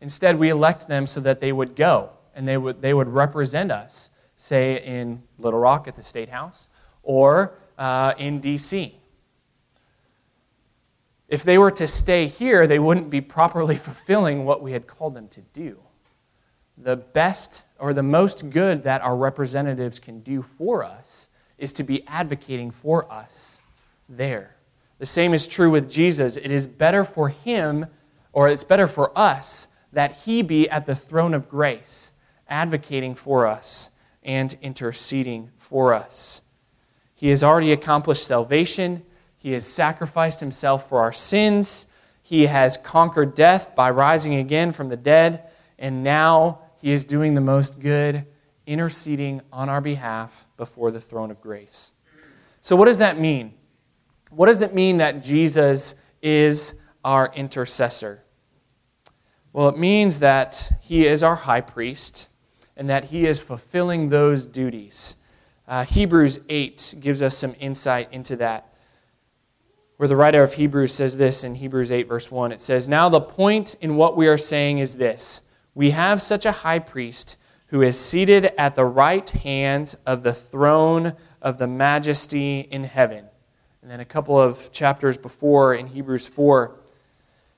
Instead, 0.00 0.38
we 0.38 0.48
elect 0.48 0.86
them 0.86 1.08
so 1.08 1.20
that 1.20 1.40
they 1.40 1.52
would 1.52 1.74
go 1.74 2.10
and 2.36 2.46
they 2.46 2.56
would, 2.56 2.80
they 2.80 2.94
would 2.94 3.08
represent 3.08 3.72
us, 3.72 4.10
say 4.36 4.80
in 4.82 5.24
Little 5.38 5.58
Rock 5.58 5.88
at 5.88 5.96
the 5.96 6.02
State 6.04 6.28
House 6.28 6.68
or 7.02 7.54
uh, 7.76 8.14
in 8.16 8.40
D.C. 8.40 8.96
If 11.28 11.42
they 11.42 11.58
were 11.58 11.72
to 11.72 11.88
stay 11.88 12.28
here, 12.28 12.68
they 12.68 12.78
wouldn't 12.78 13.10
be 13.10 13.20
properly 13.20 13.76
fulfilling 13.88 14.44
what 14.44 14.62
we 14.62 14.70
had 14.70 14.86
called 14.86 15.14
them 15.14 15.26
to 15.28 15.40
do. 15.40 15.80
The 16.78 16.96
best 16.96 17.64
or 17.80 17.94
the 17.94 18.02
most 18.02 18.50
good 18.50 18.82
that 18.82 19.02
our 19.02 19.16
representatives 19.16 19.98
can 19.98 20.20
do 20.20 20.42
for 20.42 20.84
us 20.84 21.28
is 21.58 21.72
to 21.74 21.82
be 21.82 22.06
advocating 22.06 22.70
for 22.70 23.10
us 23.10 23.62
there. 24.08 24.56
The 24.98 25.06
same 25.06 25.32
is 25.32 25.46
true 25.46 25.70
with 25.70 25.90
Jesus. 25.90 26.36
It 26.36 26.50
is 26.50 26.66
better 26.66 27.04
for 27.04 27.30
him, 27.30 27.86
or 28.32 28.48
it's 28.48 28.64
better 28.64 28.86
for 28.86 29.16
us, 29.18 29.66
that 29.92 30.18
he 30.18 30.42
be 30.42 30.68
at 30.68 30.86
the 30.86 30.94
throne 30.94 31.34
of 31.34 31.48
grace, 31.48 32.12
advocating 32.48 33.14
for 33.14 33.46
us 33.46 33.88
and 34.22 34.56
interceding 34.60 35.50
for 35.56 35.94
us. 35.94 36.42
He 37.14 37.28
has 37.28 37.42
already 37.42 37.72
accomplished 37.72 38.24
salvation. 38.24 39.02
He 39.38 39.52
has 39.52 39.66
sacrificed 39.66 40.40
himself 40.40 40.88
for 40.88 41.00
our 41.00 41.12
sins. 41.12 41.86
He 42.22 42.46
has 42.46 42.76
conquered 42.76 43.34
death 43.34 43.74
by 43.74 43.90
rising 43.90 44.34
again 44.34 44.72
from 44.72 44.88
the 44.88 44.96
dead. 44.96 45.48
And 45.78 46.04
now 46.04 46.60
he 46.80 46.92
is 46.92 47.04
doing 47.04 47.34
the 47.34 47.40
most 47.40 47.78
good, 47.78 48.26
interceding 48.66 49.42
on 49.52 49.68
our 49.68 49.80
behalf 49.80 50.46
before 50.56 50.90
the 50.90 51.00
throne 51.00 51.30
of 51.30 51.40
grace. 51.40 51.92
So, 52.62 52.76
what 52.76 52.86
does 52.86 52.98
that 52.98 53.18
mean? 53.18 53.54
What 54.30 54.46
does 54.46 54.62
it 54.62 54.74
mean 54.74 54.98
that 54.98 55.22
Jesus 55.22 55.94
is 56.22 56.74
our 57.04 57.32
intercessor? 57.34 58.22
Well, 59.52 59.68
it 59.68 59.78
means 59.78 60.20
that 60.20 60.70
he 60.80 61.06
is 61.06 61.22
our 61.22 61.34
high 61.34 61.60
priest 61.60 62.28
and 62.76 62.88
that 62.88 63.06
he 63.06 63.26
is 63.26 63.40
fulfilling 63.40 64.08
those 64.08 64.46
duties. 64.46 65.16
Uh, 65.66 65.84
Hebrews 65.84 66.40
8 66.48 66.94
gives 67.00 67.22
us 67.22 67.36
some 67.36 67.54
insight 67.58 68.12
into 68.12 68.36
that. 68.36 68.72
Where 69.96 70.08
the 70.08 70.16
writer 70.16 70.42
of 70.42 70.54
Hebrews 70.54 70.94
says 70.94 71.16
this 71.16 71.44
in 71.44 71.56
Hebrews 71.56 71.92
8, 71.92 72.08
verse 72.08 72.30
1 72.30 72.52
it 72.52 72.62
says, 72.62 72.88
Now 72.88 73.08
the 73.08 73.20
point 73.20 73.74
in 73.80 73.96
what 73.96 74.16
we 74.16 74.28
are 74.28 74.38
saying 74.38 74.78
is 74.78 74.96
this 74.96 75.42
we 75.74 75.90
have 75.90 76.20
such 76.20 76.46
a 76.46 76.52
high 76.52 76.78
priest 76.78 77.36
who 77.66 77.82
is 77.82 77.98
seated 77.98 78.46
at 78.58 78.74
the 78.74 78.84
right 78.84 79.28
hand 79.30 79.94
of 80.04 80.22
the 80.22 80.34
throne 80.34 81.14
of 81.40 81.58
the 81.58 81.66
majesty 81.66 82.60
in 82.60 82.84
heaven 82.84 83.26
and 83.82 83.90
then 83.90 84.00
a 84.00 84.04
couple 84.04 84.38
of 84.38 84.70
chapters 84.72 85.16
before 85.16 85.74
in 85.74 85.86
Hebrews 85.86 86.26
4 86.26 86.76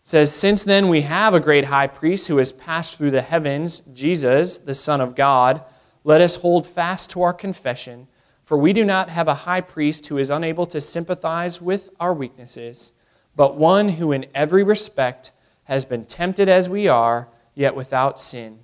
says, 0.02 0.32
Since 0.32 0.64
then 0.64 0.88
we 0.88 1.00
have 1.02 1.34
a 1.34 1.40
great 1.40 1.64
high 1.64 1.88
priest 1.88 2.28
who 2.28 2.36
has 2.36 2.52
passed 2.52 2.96
through 2.96 3.10
the 3.10 3.22
heavens, 3.22 3.82
Jesus, 3.92 4.58
the 4.58 4.74
Son 4.74 5.00
of 5.00 5.16
God, 5.16 5.64
let 6.04 6.20
us 6.20 6.36
hold 6.36 6.66
fast 6.66 7.10
to 7.10 7.22
our 7.22 7.32
confession. 7.32 8.06
For 8.44 8.56
we 8.56 8.72
do 8.72 8.84
not 8.84 9.08
have 9.08 9.26
a 9.26 9.34
high 9.34 9.60
priest 9.62 10.06
who 10.06 10.18
is 10.18 10.30
unable 10.30 10.66
to 10.66 10.80
sympathize 10.80 11.60
with 11.60 11.90
our 11.98 12.14
weaknesses, 12.14 12.92
but 13.34 13.56
one 13.56 13.88
who 13.88 14.12
in 14.12 14.26
every 14.34 14.62
respect 14.62 15.32
has 15.64 15.84
been 15.84 16.04
tempted 16.04 16.48
as 16.48 16.68
we 16.68 16.86
are, 16.86 17.28
yet 17.54 17.74
without 17.74 18.18
sin. 18.18 18.60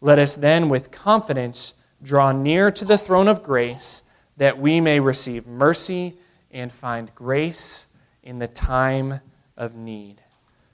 Let 0.00 0.18
us 0.18 0.36
then 0.36 0.68
with 0.68 0.90
confidence 0.90 1.74
draw 2.02 2.32
near 2.32 2.70
to 2.70 2.84
the 2.84 2.98
throne 2.98 3.28
of 3.28 3.42
grace 3.42 4.02
that 4.36 4.58
we 4.58 4.80
may 4.80 5.00
receive 5.00 5.46
mercy 5.46 6.18
and 6.50 6.72
find 6.72 7.14
grace 7.14 7.86
in 8.22 8.38
the 8.38 8.48
time 8.48 9.20
of 9.56 9.74
need. 9.74 10.22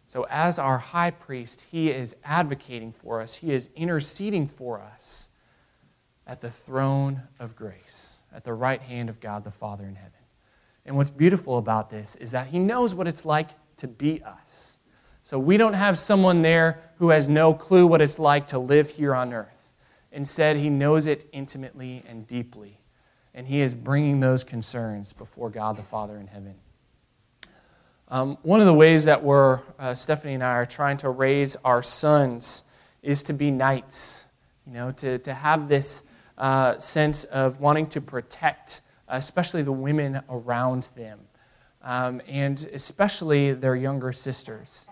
So, 0.07 0.25
as 0.31 0.59
our 0.59 0.79
high 0.79 1.11
priest, 1.11 1.67
he 1.73 1.91
is 1.91 2.15
advocating 2.25 2.93
for 2.93 3.21
us, 3.21 3.35
he 3.35 3.53
is 3.53 3.69
interceding 3.75 4.47
for 4.47 4.81
us 4.81 5.29
at 6.27 6.41
the 6.41 6.51
throne 6.51 7.23
of 7.41 7.57
grace, 7.57 8.21
at 8.33 8.45
the 8.45 8.53
right 8.53 8.81
hand 8.81 9.09
of 9.09 9.21
God 9.21 9.45
the 9.45 9.51
Father 9.51 9.85
in 9.85 9.97
heaven. 9.97 10.13
And 10.85 10.97
what's 10.97 11.11
beautiful 11.11 11.59
about 11.59 11.91
this 11.91 12.15
is 12.17 12.31
that 12.31 12.47
he 12.49 12.61
knows 12.61 12.95
what 12.95 13.09
it's 13.09 13.25
like 13.25 13.51
to 13.79 13.89
be 13.89 14.23
us. 14.23 14.76
So, 15.27 15.39
we 15.39 15.57
don't 15.57 15.73
have 15.75 15.99
someone 15.99 16.43
there 16.43 16.81
who 16.99 17.09
has 17.09 17.27
no 17.27 17.53
clue 17.53 17.87
what 17.87 18.01
it's 18.01 18.19
like 18.19 18.47
to 18.49 18.59
live 18.59 18.91
here 18.91 19.15
on 19.15 19.33
earth. 19.33 19.73
Instead, 20.13 20.57
he 20.57 20.71
knows 20.71 21.07
it 21.07 21.29
intimately 21.33 22.05
and 22.09 22.27
deeply 22.27 22.79
and 23.37 23.47
he 23.47 23.61
is 23.61 23.75
bringing 23.75 24.21
those 24.21 24.43
concerns 24.43 25.13
before 25.13 25.51
God 25.51 25.77
the 25.77 25.83
Father 25.83 26.17
in 26.17 26.27
heaven. 26.27 26.55
Um, 28.09 28.39
one 28.43 28.61
of 28.61 28.67
the 28.67 28.75
ways 28.75 29.05
that 29.05 29.23
we're, 29.23 29.61
uh, 29.79 29.95
Stephanie 29.95 30.35
and 30.35 30.43
I 30.43 30.53
are 30.53 30.67
trying 30.67 30.97
to 30.99 31.11
raise 31.11 31.55
our 31.57 31.83
sons 31.83 32.65
is 33.03 33.23
to 33.25 33.35
be 33.35 33.51
knights, 33.51 34.25
you 34.67 34.73
know, 34.73 34.91
to, 34.93 35.19
to 35.19 35.35
have 35.35 35.69
this 35.69 36.03
uh, 36.39 36.79
sense 36.79 37.25
of 37.25 37.61
wanting 37.61 37.89
to 37.89 38.01
protect, 38.01 38.81
especially 39.09 39.63
the 39.63 39.73
women 39.73 40.23
around 40.31 40.89
them, 40.97 41.21
um, 41.83 42.23
and 42.27 42.67
especially 42.73 43.53
their 43.53 43.77
younger 43.77 44.13
sisters. 44.13 44.87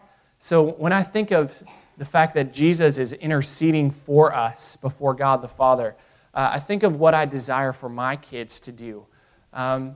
So 0.44 0.62
when 0.62 0.92
I 0.92 1.02
think 1.02 1.30
of 1.30 1.62
the 1.96 2.04
fact 2.04 2.34
that 2.34 2.52
Jesus 2.52 2.98
is 2.98 3.14
interceding 3.14 3.90
for 3.90 4.34
us 4.34 4.76
before 4.76 5.14
God 5.14 5.40
the 5.40 5.48
Father, 5.48 5.96
uh, 6.34 6.50
I 6.52 6.58
think 6.58 6.82
of 6.82 6.96
what 6.96 7.14
I 7.14 7.24
desire 7.24 7.72
for 7.72 7.88
my 7.88 8.16
kids 8.16 8.60
to 8.60 8.70
do. 8.70 9.06
Um, 9.54 9.94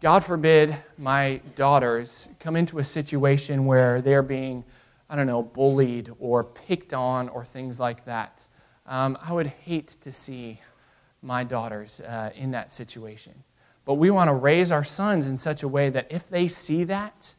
God 0.00 0.24
forbid 0.24 0.74
my 0.96 1.42
daughters 1.56 2.30
come 2.40 2.56
into 2.56 2.78
a 2.78 2.84
situation 2.84 3.66
where 3.66 4.00
they're 4.00 4.22
being, 4.22 4.64
I 5.10 5.16
don't 5.16 5.26
know, 5.26 5.42
bullied 5.42 6.10
or 6.18 6.42
picked 6.42 6.94
on 6.94 7.28
or 7.28 7.44
things 7.44 7.78
like 7.78 8.06
that. 8.06 8.46
Um, 8.86 9.18
I 9.22 9.34
would 9.34 9.48
hate 9.48 9.88
to 10.00 10.10
see 10.10 10.58
my 11.20 11.44
daughters 11.44 12.00
uh, 12.00 12.30
in 12.34 12.52
that 12.52 12.72
situation. 12.72 13.44
But 13.84 13.96
we 13.96 14.10
want 14.10 14.28
to 14.28 14.34
raise 14.34 14.72
our 14.72 14.84
sons 14.84 15.26
in 15.26 15.36
such 15.36 15.62
a 15.62 15.68
way 15.68 15.90
that 15.90 16.06
if 16.08 16.30
they 16.30 16.48
see 16.48 16.82
that, 16.84 17.34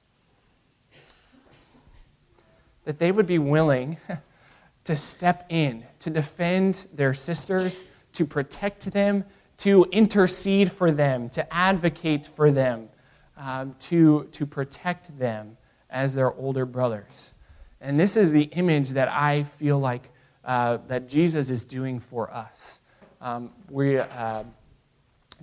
that 2.86 3.00
they 3.00 3.12
would 3.12 3.25
be 3.25 3.40
willing 3.40 3.98
to 4.84 4.96
step 4.96 5.46
in, 5.50 5.86
to 6.00 6.10
defend 6.10 6.88
their 6.94 7.13
sisters, 7.13 7.86
to 8.13 8.25
protect 8.25 8.92
them, 8.92 9.24
to 9.58 9.86
intercede 9.92 10.72
for 10.72 10.92
them, 10.92 11.30
to 11.30 11.54
advocate 11.54 12.28
for 12.28 12.52
them, 12.52 12.90
um, 13.38 13.75
to, 13.80 14.28
to 14.32 14.46
protect 14.46 15.18
them 15.18 15.58
as 15.90 16.13
their 16.13 16.34
older 16.34 16.66
brothers. 16.66 17.34
And 17.80 18.00
this 18.00 18.18
is 18.18 18.32
the 18.32 18.44
image 18.44 18.92
that 18.92 19.10
I 19.10 19.44
feel 19.44 19.80
like 19.80 20.10
uh, 20.44 20.78
that 20.88 21.08
Jesus 21.08 21.50
is 21.50 21.63
doing 21.63 22.00
for 22.00 22.32
us. 22.34 22.80
Um, 23.22 23.52
we, 23.70 23.98
uh, 23.98 24.44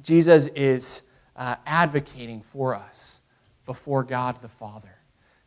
Jesus 0.02 0.46
is 0.48 1.02
uh, 1.36 1.56
advocating 1.66 2.42
for 2.42 2.74
us 2.74 3.20
before 3.64 4.02
God 4.02 4.42
the 4.42 4.48
Father. 4.48 4.99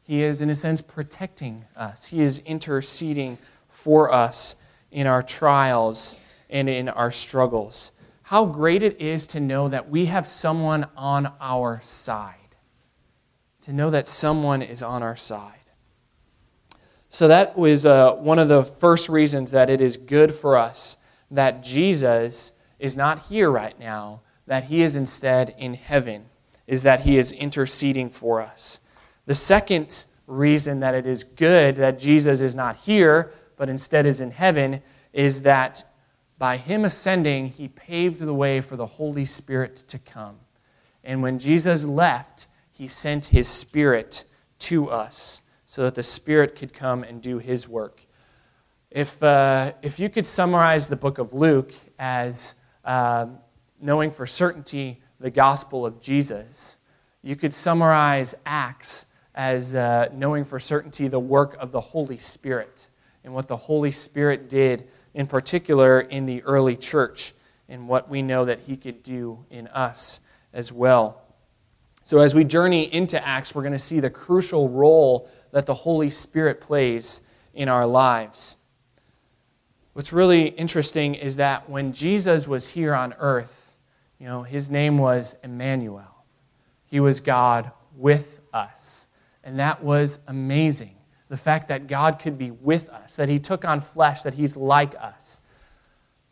He 0.03 0.21
is, 0.21 0.41
in 0.41 0.49
a 0.49 0.55
sense, 0.55 0.81
protecting 0.81 1.65
us. 1.75 2.07
He 2.07 2.21
is 2.21 2.39
interceding 2.39 3.37
for 3.69 4.13
us 4.13 4.55
in 4.91 5.07
our 5.07 5.23
trials 5.23 6.15
and 6.49 6.69
in 6.69 6.89
our 6.89 7.11
struggles. 7.11 7.91
how 8.27 8.45
great 8.45 8.81
it 8.81 8.99
is 9.01 9.27
to 9.27 9.39
know 9.39 9.67
that 9.67 9.89
we 9.89 10.05
have 10.05 10.27
someone 10.27 10.87
on 10.95 11.31
our 11.41 11.79
side. 11.83 12.55
To 13.61 13.73
know 13.73 13.89
that 13.89 14.07
someone 14.07 14.61
is 14.61 14.81
on 14.81 15.03
our 15.03 15.15
side. 15.15 15.59
So, 17.09 17.27
that 17.27 17.57
was 17.57 17.85
uh, 17.85 18.13
one 18.13 18.39
of 18.39 18.47
the 18.47 18.63
first 18.63 19.09
reasons 19.09 19.51
that 19.51 19.69
it 19.69 19.81
is 19.81 19.97
good 19.97 20.33
for 20.33 20.57
us 20.57 20.97
that 21.29 21.61
Jesus 21.61 22.53
is 22.79 22.95
not 22.95 23.19
here 23.23 23.51
right 23.51 23.77
now, 23.79 24.21
that 24.47 24.65
he 24.65 24.81
is 24.81 24.95
instead 24.95 25.53
in 25.57 25.73
heaven, 25.73 26.25
is 26.65 26.83
that 26.83 27.01
he 27.01 27.17
is 27.17 27.31
interceding 27.31 28.09
for 28.09 28.41
us. 28.41 28.79
The 29.25 29.35
second 29.35 30.05
reason 30.27 30.79
that 30.81 30.95
it 30.95 31.05
is 31.05 31.23
good 31.23 31.75
that 31.77 31.99
Jesus 31.99 32.41
is 32.41 32.55
not 32.55 32.77
here, 32.77 33.31
but 33.57 33.69
instead 33.69 34.05
is 34.05 34.21
in 34.21 34.31
heaven, 34.31 34.81
is 35.13 35.43
that 35.43 35.83
by 36.37 36.57
him 36.57 36.83
ascending, 36.83 37.47
he 37.47 37.67
paved 37.67 38.19
the 38.19 38.33
way 38.33 38.59
for 38.59 38.75
the 38.75 38.85
Holy 38.85 39.25
Spirit 39.25 39.77
to 39.87 39.99
come. 39.99 40.37
And 41.03 41.21
when 41.21 41.39
Jesus 41.39 41.85
left, 41.85 42.47
he 42.71 42.87
sent 42.87 43.25
his 43.25 43.47
Spirit 43.47 44.25
to 44.59 44.89
us 44.89 45.41
so 45.65 45.83
that 45.83 45.95
the 45.95 46.03
Spirit 46.03 46.55
could 46.55 46.73
come 46.73 47.03
and 47.03 47.21
do 47.21 47.37
his 47.37 47.67
work. 47.67 48.05
If, 48.91 49.21
uh, 49.23 49.73
if 49.81 49.99
you 49.99 50.09
could 50.09 50.25
summarize 50.25 50.87
the 50.87 50.95
book 50.95 51.17
of 51.17 51.33
Luke 51.33 51.73
as 51.97 52.55
uh, 52.85 53.27
knowing 53.81 54.11
for 54.11 54.25
certainty 54.25 55.01
the 55.19 55.31
gospel 55.31 55.85
of 55.85 56.01
Jesus, 56.01 56.77
you 57.21 57.35
could 57.35 57.53
summarize 57.53 58.35
Acts 58.45 59.05
as 59.35 59.75
uh, 59.75 60.09
knowing 60.13 60.45
for 60.45 60.59
certainty 60.59 61.07
the 61.07 61.19
work 61.19 61.55
of 61.59 61.71
the 61.71 61.81
Holy 61.81 62.17
Spirit 62.17 62.87
and 63.23 63.33
what 63.33 63.47
the 63.47 63.57
Holy 63.57 63.91
Spirit 63.91 64.49
did, 64.49 64.87
in 65.13 65.27
particular 65.27 66.01
in 66.01 66.25
the 66.25 66.43
early 66.43 66.75
church, 66.75 67.33
and 67.69 67.87
what 67.87 68.09
we 68.09 68.21
know 68.21 68.45
that 68.45 68.59
He 68.59 68.77
could 68.77 69.01
do 69.03 69.45
in 69.49 69.67
us 69.67 70.19
as 70.53 70.71
well. 70.71 71.21
So, 72.03 72.19
as 72.19 72.35
we 72.35 72.43
journey 72.43 72.93
into 72.93 73.25
Acts, 73.25 73.55
we're 73.55 73.61
going 73.61 73.71
to 73.71 73.79
see 73.79 74.01
the 74.01 74.09
crucial 74.09 74.69
role 74.69 75.29
that 75.51 75.65
the 75.65 75.73
Holy 75.73 76.09
Spirit 76.09 76.59
plays 76.59 77.21
in 77.53 77.69
our 77.69 77.87
lives. 77.87 78.57
What's 79.93 80.11
really 80.11 80.47
interesting 80.47 81.15
is 81.15 81.37
that 81.37 81.69
when 81.69 81.93
Jesus 81.93 82.47
was 82.47 82.69
here 82.69 82.93
on 82.93 83.13
earth, 83.19 83.75
you 84.19 84.27
know, 84.27 84.43
his 84.43 84.69
name 84.69 84.97
was 84.97 85.35
Emmanuel. 85.43 86.25
He 86.85 86.99
was 86.99 87.19
God 87.19 87.71
with 87.95 88.41
us. 88.51 89.07
And 89.43 89.59
that 89.59 89.83
was 89.83 90.19
amazing. 90.27 90.95
The 91.29 91.37
fact 91.37 91.67
that 91.67 91.87
God 91.87 92.19
could 92.19 92.37
be 92.37 92.51
with 92.51 92.89
us, 92.89 93.15
that 93.15 93.29
He 93.29 93.39
took 93.39 93.65
on 93.65 93.81
flesh, 93.81 94.21
that 94.23 94.35
He's 94.35 94.55
like 94.55 94.95
us. 94.99 95.41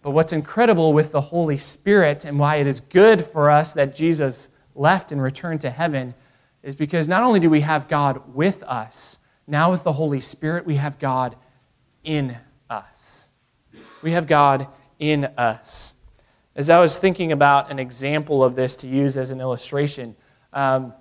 But 0.01 0.12
what's 0.12 0.34
incredible 0.34 0.94
with 0.94 1.12
the 1.12 1.22
Holy 1.22 1.58
Spirit 1.58 2.25
and 2.25 2.39
why 2.39 2.58
it 2.58 2.68
is 2.68 2.80
good 2.80 3.24
for 3.24 3.50
us 3.50 3.74
that 3.74 3.96
Jesus 3.96 4.50
left 4.74 5.12
and 5.12 5.22
returned 5.22 5.62
to 5.62 5.70
heaven 5.70 6.15
is 6.63 6.75
because 6.75 7.08
not 7.08 7.24
only 7.24 7.39
do 7.39 7.50
we 7.50 7.62
have 7.62 7.88
God 7.88 8.34
with 8.34 8.63
us, 8.63 9.18
now 9.48 9.72
with 9.72 9.84
the 9.84 9.94
Holy 9.94 10.22
Spirit, 10.22 10.65
we 10.65 10.75
have 10.75 10.98
God 10.98 11.36
in 12.03 12.38
us. 12.70 13.30
We 14.01 14.12
have 14.12 14.27
God 14.27 14.68
in 14.98 15.25
us. 15.38 15.94
As 16.56 16.70
I 16.70 16.80
was 16.80 16.98
thinking 17.00 17.32
about 17.32 17.72
an 17.72 17.80
example 17.80 18.44
of 18.44 18.56
this 18.56 18.75
to 18.77 18.88
use 18.88 19.18
as 19.18 19.32
an 19.32 19.39
illustration, 19.39 20.15
um, 20.53 20.94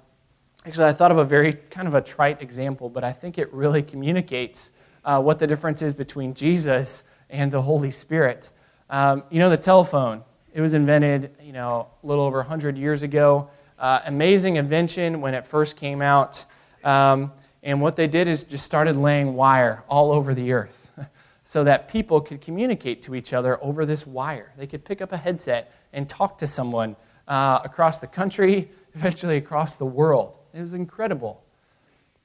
Actually, 0.67 0.88
I 0.88 0.93
thought 0.93 1.11
of 1.11 1.17
a 1.17 1.25
very 1.25 1.55
kind 1.55 1.88
of 1.88 1.95
a 1.95 2.02
trite 2.02 2.43
example, 2.43 2.90
but 2.90 3.02
I 3.02 3.12
think 3.12 3.38
it 3.38 3.50
really 3.50 3.83
communicates 3.83 4.73
uh, 5.07 5.21
what 5.21 5.38
the 5.38 5.47
difference 5.47 5.81
is 5.81 5.95
between 5.95 6.35
Jesus 6.35 7.02
and 7.31 7.50
the 7.50 7.62
Holy 7.62 7.90
Spirit. 7.90 8.50
Um, 8.90 9.25
you 9.31 9.38
know, 9.38 9.49
the 9.49 9.57
telephone, 9.57 10.23
it 10.52 10.61
was 10.61 10.75
invented, 10.75 11.35
you 11.43 11.55
know, 11.55 11.88
a 12.02 12.07
little 12.07 12.25
over 12.25 12.37
100 12.38 12.76
years 12.76 13.02
ago. 13.02 13.49
Uh, 13.79 14.00
amazing 14.05 14.57
invention 14.57 15.23
when 15.23 15.33
it 15.33 15.47
first 15.47 15.79
came 15.79 16.02
out. 16.02 16.45
Um, 16.85 17.33
and 17.62 17.81
what 17.81 17.97
they 17.97 18.07
did 18.07 18.29
is 18.29 18.44
just 18.44 18.66
started 18.66 18.99
laying 18.99 19.35
wire 19.35 19.83
all 19.88 20.12
over 20.12 20.35
the 20.35 20.53
earth 20.53 20.90
so 21.42 21.64
that 21.64 21.88
people 21.88 22.20
could 22.20 22.42
communicate 22.42 23.01
to 23.03 23.14
each 23.14 23.33
other 23.33 23.62
over 23.64 23.87
this 23.87 24.07
wire. 24.07 24.53
They 24.59 24.66
could 24.66 24.85
pick 24.85 25.01
up 25.01 25.12
a 25.12 25.16
headset 25.16 25.73
and 25.94 26.07
talk 26.07 26.37
to 26.37 26.46
someone 26.46 26.96
uh, 27.27 27.61
across 27.64 27.99
the 27.99 28.07
country, 28.07 28.70
eventually 28.94 29.38
across 29.38 29.77
the 29.77 29.87
world. 29.87 30.37
It 30.53 30.61
was 30.61 30.75
incredible. 30.75 31.43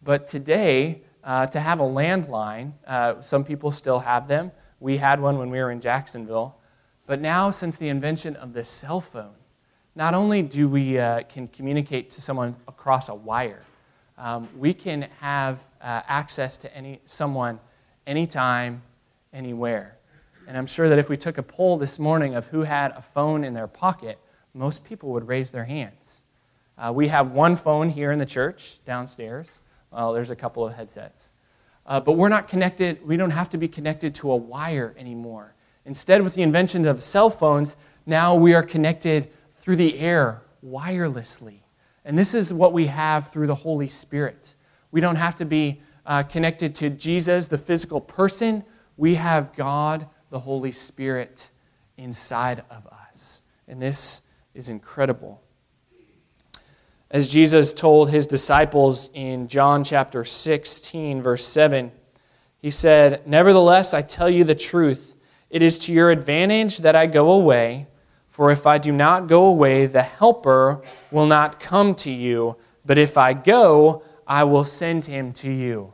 But 0.03 0.27
today, 0.27 1.01
uh, 1.23 1.47
to 1.47 1.59
have 1.59 1.79
a 1.79 1.83
landline, 1.83 2.73
uh, 2.85 3.21
some 3.21 3.43
people 3.43 3.71
still 3.71 3.99
have 3.99 4.27
them. 4.27 4.51
We 4.79 4.97
had 4.97 5.19
one 5.19 5.37
when 5.37 5.49
we 5.49 5.59
were 5.59 5.71
in 5.71 5.81
Jacksonville. 5.81 6.55
But 7.07 7.21
now, 7.21 7.51
since 7.51 7.77
the 7.77 7.89
invention 7.89 8.35
of 8.35 8.53
the 8.53 8.63
cell 8.63 9.01
phone, 9.01 9.35
not 9.95 10.13
only 10.13 10.41
do 10.41 10.67
we 10.67 10.97
uh, 10.97 11.21
can 11.23 11.47
communicate 11.47 12.09
to 12.11 12.21
someone 12.21 12.55
across 12.67 13.09
a 13.09 13.15
wire, 13.15 13.61
um, 14.17 14.49
we 14.57 14.73
can 14.73 15.03
have 15.19 15.59
uh, 15.81 16.01
access 16.07 16.57
to 16.57 16.75
any 16.75 16.99
someone 17.05 17.59
anytime, 18.07 18.81
anywhere. 19.33 19.97
And 20.47 20.57
I'm 20.57 20.67
sure 20.67 20.89
that 20.89 20.99
if 20.99 21.09
we 21.09 21.17
took 21.17 21.37
a 21.37 21.43
poll 21.43 21.77
this 21.77 21.97
morning 21.97 22.35
of 22.35 22.47
who 22.47 22.61
had 22.61 22.91
a 22.91 23.01
phone 23.01 23.43
in 23.43 23.53
their 23.53 23.67
pocket, 23.67 24.19
most 24.53 24.83
people 24.83 25.09
would 25.09 25.27
raise 25.27 25.49
their 25.49 25.65
hands. 25.65 26.21
Uh, 26.77 26.91
we 26.93 27.07
have 27.07 27.31
one 27.31 27.55
phone 27.55 27.89
here 27.89 28.11
in 28.11 28.19
the 28.19 28.25
church 28.25 28.83
downstairs. 28.85 29.59
Well, 29.91 30.13
there's 30.13 30.31
a 30.31 30.35
couple 30.35 30.65
of 30.65 30.73
headsets. 30.73 31.31
Uh, 31.85 31.99
but 31.99 32.13
we're 32.13 32.29
not 32.29 32.47
connected, 32.47 33.05
we 33.05 33.15
don't 33.15 33.31
have 33.31 33.49
to 33.51 33.57
be 33.57 33.67
connected 33.67 34.15
to 34.15 34.31
a 34.31 34.35
wire 34.35 34.93
anymore. 34.97 35.53
Instead, 35.85 36.21
with 36.23 36.33
the 36.33 36.41
invention 36.41 36.87
of 36.87 37.03
cell 37.03 37.29
phones, 37.29 37.77
now 38.05 38.35
we 38.35 38.53
are 38.53 38.63
connected 38.63 39.29
through 39.57 39.75
the 39.75 39.99
air 39.99 40.41
wirelessly. 40.65 41.59
And 42.03 42.17
this 42.17 42.33
is 42.33 42.51
what 42.51 42.73
we 42.73 42.87
have 42.87 43.29
through 43.29 43.47
the 43.47 43.55
Holy 43.55 43.87
Spirit. 43.87 44.55
We 44.91 44.99
don't 44.99 45.15
have 45.15 45.35
to 45.35 45.45
be 45.45 45.81
uh, 46.05 46.23
connected 46.23 46.75
to 46.75 46.89
Jesus, 46.89 47.47
the 47.47 47.57
physical 47.57 48.01
person. 48.01 48.63
We 48.97 49.15
have 49.15 49.55
God, 49.55 50.07
the 50.29 50.39
Holy 50.39 50.71
Spirit, 50.71 51.49
inside 51.97 52.63
of 52.69 52.85
us. 52.87 53.41
And 53.67 53.81
this 53.81 54.21
is 54.53 54.69
incredible. 54.69 55.41
As 57.15 57.29
Jesus 57.29 57.71
told 57.71 58.09
his 58.09 58.27
disciples 58.27 59.09
in 59.13 59.47
John 59.47 59.85
chapter 59.85 60.25
16, 60.25 61.21
verse 61.21 61.45
7, 61.45 61.89
he 62.57 62.69
said, 62.69 63.25
Nevertheless, 63.25 63.93
I 63.93 64.01
tell 64.01 64.29
you 64.29 64.43
the 64.43 64.53
truth. 64.53 65.15
It 65.49 65.61
is 65.61 65.77
to 65.77 65.93
your 65.93 66.11
advantage 66.11 66.79
that 66.79 66.93
I 66.93 67.05
go 67.05 67.31
away, 67.31 67.87
for 68.31 68.51
if 68.51 68.67
I 68.67 68.79
do 68.79 68.91
not 68.91 69.27
go 69.27 69.45
away, 69.45 69.85
the 69.85 70.01
Helper 70.01 70.81
will 71.09 71.25
not 71.25 71.57
come 71.57 71.95
to 71.95 72.11
you. 72.11 72.57
But 72.85 72.97
if 72.97 73.17
I 73.17 73.31
go, 73.31 74.03
I 74.27 74.43
will 74.43 74.65
send 74.65 75.05
him 75.05 75.31
to 75.35 75.49
you. 75.49 75.93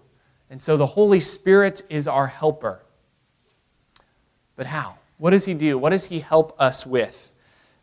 And 0.50 0.60
so 0.60 0.76
the 0.76 0.88
Holy 0.88 1.20
Spirit 1.20 1.84
is 1.88 2.08
our 2.08 2.26
helper. 2.26 2.82
But 4.56 4.66
how? 4.66 4.98
What 5.20 5.30
does 5.30 5.46
he 5.46 5.54
do? 5.54 5.78
What 5.78 5.92
does 5.92 6.06
he 6.06 6.22
help 6.22 6.60
us 6.60 6.84
with? 6.84 7.31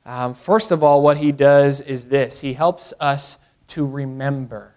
Um, 0.08 0.32
first 0.32 0.72
of 0.72 0.82
all, 0.82 1.02
what 1.02 1.18
he 1.18 1.32
does 1.32 1.82
is 1.82 2.06
this 2.06 2.40
he 2.40 2.54
helps 2.54 2.94
us 2.98 3.36
to 3.66 3.86
remember. 3.86 4.74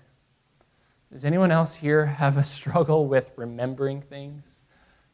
Does 1.09 1.23
anyone 1.23 1.51
else 1.51 1.73
here 1.73 2.05
have 2.05 2.35
a 2.35 2.43
struggle 2.57 3.07
with 3.07 3.31
remembering 3.37 4.01
things? 4.01 4.63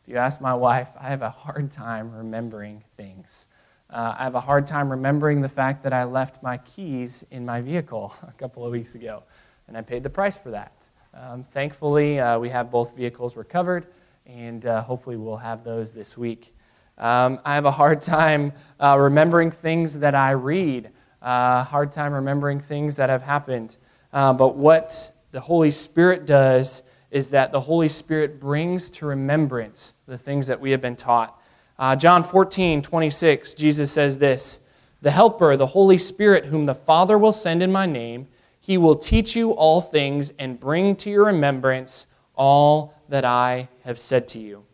If 0.01 0.09
you 0.09 0.17
ask 0.17 0.41
my 0.41 0.55
wife, 0.55 0.87
I 0.99 1.09
have 1.09 1.21
a 1.21 1.29
hard 1.29 1.69
time 1.69 2.11
remembering 2.11 2.83
things. 2.97 3.45
Uh, 3.91 4.15
I 4.17 4.23
have 4.23 4.33
a 4.33 4.41
hard 4.41 4.65
time 4.65 4.89
remembering 4.89 5.41
the 5.41 5.49
fact 5.49 5.83
that 5.83 5.93
I 5.93 6.03
left 6.03 6.41
my 6.41 6.57
keys 6.57 7.23
in 7.29 7.45
my 7.45 7.61
vehicle 7.61 8.11
a 8.27 8.31
couple 8.31 8.65
of 8.65 8.71
weeks 8.71 8.95
ago, 8.95 9.21
and 9.67 9.77
I 9.77 9.83
paid 9.83 10.01
the 10.01 10.09
price 10.09 10.35
for 10.35 10.49
that. 10.49 10.89
Um, 11.13 11.43
thankfully, 11.43 12.19
uh, 12.19 12.39
we 12.39 12.49
have 12.49 12.71
both 12.71 12.97
vehicles 12.97 13.37
recovered, 13.37 13.85
and 14.25 14.65
uh, 14.65 14.81
hopefully, 14.81 15.15
we'll 15.15 15.37
have 15.37 15.63
those 15.63 15.91
this 15.91 16.17
week. 16.17 16.55
Um, 16.97 17.39
I 17.45 17.55
have 17.55 17.65
a 17.65 17.71
hard 17.71 18.01
time 18.01 18.53
uh, 18.79 18.97
remembering 18.99 19.51
things 19.51 19.99
that 19.99 20.15
I 20.15 20.31
read, 20.31 20.89
uh, 21.21 21.63
hard 21.63 21.91
time 21.91 22.13
remembering 22.13 22.59
things 22.59 22.95
that 22.95 23.09
have 23.09 23.21
happened. 23.21 23.77
Uh, 24.11 24.33
but 24.33 24.55
what 24.55 25.11
the 25.31 25.39
Holy 25.39 25.71
Spirit 25.71 26.25
does 26.25 26.83
is 27.11 27.29
that 27.29 27.51
the 27.51 27.59
Holy 27.59 27.87
Spirit 27.87 28.39
brings 28.39 28.89
to 28.89 29.05
remembrance 29.05 29.93
the 30.07 30.17
things 30.17 30.47
that 30.47 30.59
we 30.59 30.71
have 30.71 30.81
been 30.81 30.95
taught. 30.95 31.39
Uh, 31.79 31.95
John 31.95 32.23
14, 32.23 32.81
26, 32.81 33.53
Jesus 33.53 33.91
says 33.91 34.17
this 34.17 34.59
The 35.01 35.11
Helper, 35.11 35.55
the 35.55 35.67
Holy 35.67 35.97
Spirit, 35.97 36.45
whom 36.45 36.65
the 36.65 36.75
Father 36.75 37.17
will 37.17 37.31
send 37.31 37.61
in 37.61 37.71
my 37.71 37.85
name, 37.85 38.27
he 38.59 38.77
will 38.77 38.95
teach 38.95 39.35
you 39.35 39.51
all 39.51 39.79
things 39.79 40.33
and 40.39 40.59
bring 40.59 40.95
to 40.97 41.09
your 41.09 41.25
remembrance 41.25 42.07
all 42.35 42.93
that 43.09 43.23
I 43.23 43.69
have 43.83 43.99
said 43.99 44.27
to 44.29 44.39
you. 44.39 44.66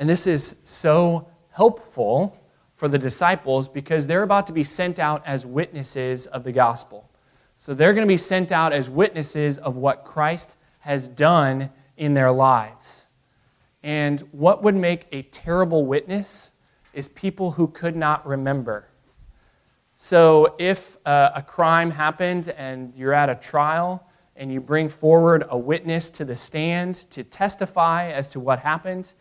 And 0.00 0.08
this 0.08 0.26
is 0.26 0.56
so 0.64 1.28
helpful 1.50 2.36
for 2.74 2.88
the 2.88 2.98
disciples 2.98 3.68
because 3.68 4.06
they're 4.06 4.22
about 4.22 4.46
to 4.46 4.52
be 4.54 4.64
sent 4.64 4.98
out 4.98 5.22
as 5.26 5.44
witnesses 5.44 6.26
of 6.26 6.42
the 6.42 6.52
gospel. 6.52 7.10
So 7.56 7.74
they're 7.74 7.92
going 7.92 8.06
to 8.06 8.12
be 8.12 8.16
sent 8.16 8.50
out 8.50 8.72
as 8.72 8.88
witnesses 8.88 9.58
of 9.58 9.76
what 9.76 10.06
Christ 10.06 10.56
has 10.78 11.06
done 11.06 11.68
in 11.98 12.14
their 12.14 12.32
lives. 12.32 13.04
And 13.82 14.20
what 14.32 14.62
would 14.62 14.74
make 14.74 15.06
a 15.12 15.20
terrible 15.20 15.84
witness 15.84 16.50
is 16.94 17.08
people 17.08 17.52
who 17.52 17.68
could 17.68 17.94
not 17.94 18.26
remember 18.26 18.88
So 19.94 20.56
if 20.58 20.96
uh, 21.04 21.32
a 21.34 21.42
crime 21.42 21.90
happened 21.90 22.48
and 22.56 22.94
you're 22.96 23.12
at 23.12 23.28
a 23.28 23.34
trial 23.34 24.06
and 24.34 24.50
you 24.50 24.62
bring 24.62 24.88
forward 24.88 25.44
a 25.50 25.58
witness 25.58 26.08
to 26.12 26.24
the 26.24 26.34
stand 26.34 26.94
to 27.10 27.22
testify 27.22 28.10
as 28.10 28.30
to 28.30 28.40
what 28.40 28.60
happened, 28.60 29.12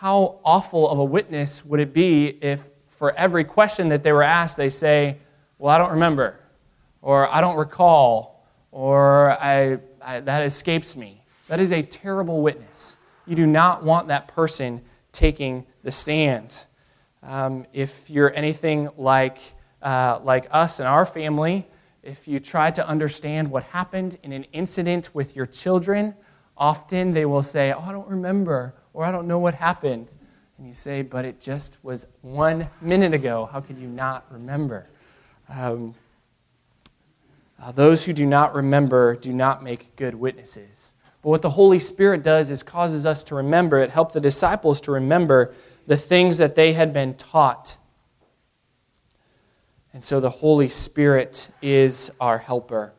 how 0.00 0.38
awful 0.44 0.88
of 0.88 1.00
a 1.00 1.04
witness 1.04 1.64
would 1.64 1.80
it 1.80 1.92
be 1.92 2.38
if 2.40 2.62
for 2.88 3.12
every 3.16 3.42
question 3.42 3.88
that 3.88 4.04
they 4.04 4.12
were 4.12 4.22
asked, 4.22 4.56
they 4.56 4.68
say, 4.68 5.18
Well, 5.58 5.74
I 5.74 5.78
don't 5.78 5.90
remember, 5.90 6.38
or 7.02 7.28
I 7.28 7.40
don't 7.40 7.56
recall, 7.56 8.46
or 8.70 9.32
I, 9.32 9.78
I, 10.00 10.20
that 10.20 10.44
escapes 10.44 10.96
me. 10.96 11.24
That 11.48 11.58
is 11.58 11.72
a 11.72 11.82
terrible 11.82 12.42
witness. 12.42 12.96
You 13.26 13.34
do 13.34 13.46
not 13.46 13.82
want 13.82 14.06
that 14.06 14.28
person 14.28 14.82
taking 15.10 15.66
the 15.82 15.90
stand. 15.90 16.66
Um, 17.24 17.66
if 17.72 18.08
you're 18.08 18.32
anything 18.34 18.90
like, 18.96 19.38
uh, 19.82 20.20
like 20.22 20.46
us 20.52 20.78
and 20.78 20.86
our 20.86 21.06
family, 21.06 21.66
if 22.04 22.28
you 22.28 22.38
try 22.38 22.70
to 22.70 22.86
understand 22.86 23.50
what 23.50 23.64
happened 23.64 24.16
in 24.22 24.32
an 24.32 24.44
incident 24.52 25.10
with 25.12 25.34
your 25.34 25.46
children, 25.46 26.14
often 26.56 27.10
they 27.10 27.24
will 27.24 27.42
say, 27.42 27.72
Oh, 27.72 27.80
I 27.80 27.90
don't 27.90 28.08
remember, 28.08 28.74
or 28.98 29.04
I 29.04 29.12
don't 29.12 29.28
know 29.28 29.38
what 29.38 29.54
happened. 29.54 30.12
And 30.58 30.66
you 30.66 30.74
say, 30.74 31.02
But 31.02 31.24
it 31.24 31.40
just 31.40 31.78
was 31.84 32.08
one 32.20 32.68
minute 32.80 33.14
ago. 33.14 33.48
How 33.52 33.60
could 33.60 33.78
you 33.78 33.86
not 33.86 34.24
remember? 34.28 34.88
Um, 35.48 35.94
uh, 37.62 37.70
those 37.70 38.04
who 38.04 38.12
do 38.12 38.26
not 38.26 38.56
remember 38.56 39.14
do 39.14 39.32
not 39.32 39.62
make 39.62 39.94
good 39.94 40.16
witnesses. 40.16 40.94
But 41.22 41.30
what 41.30 41.42
the 41.42 41.50
Holy 41.50 41.78
Spirit 41.78 42.24
does 42.24 42.50
is 42.50 42.64
causes 42.64 43.06
us 43.06 43.22
to 43.24 43.36
remember. 43.36 43.78
It 43.78 43.90
helped 43.90 44.14
the 44.14 44.20
disciples 44.20 44.80
to 44.80 44.90
remember 44.90 45.54
the 45.86 45.96
things 45.96 46.38
that 46.38 46.56
they 46.56 46.72
had 46.72 46.92
been 46.92 47.14
taught. 47.14 47.76
And 49.92 50.02
so 50.02 50.18
the 50.18 50.28
Holy 50.28 50.68
Spirit 50.68 51.50
is 51.62 52.10
our 52.20 52.38
helper. 52.38 52.92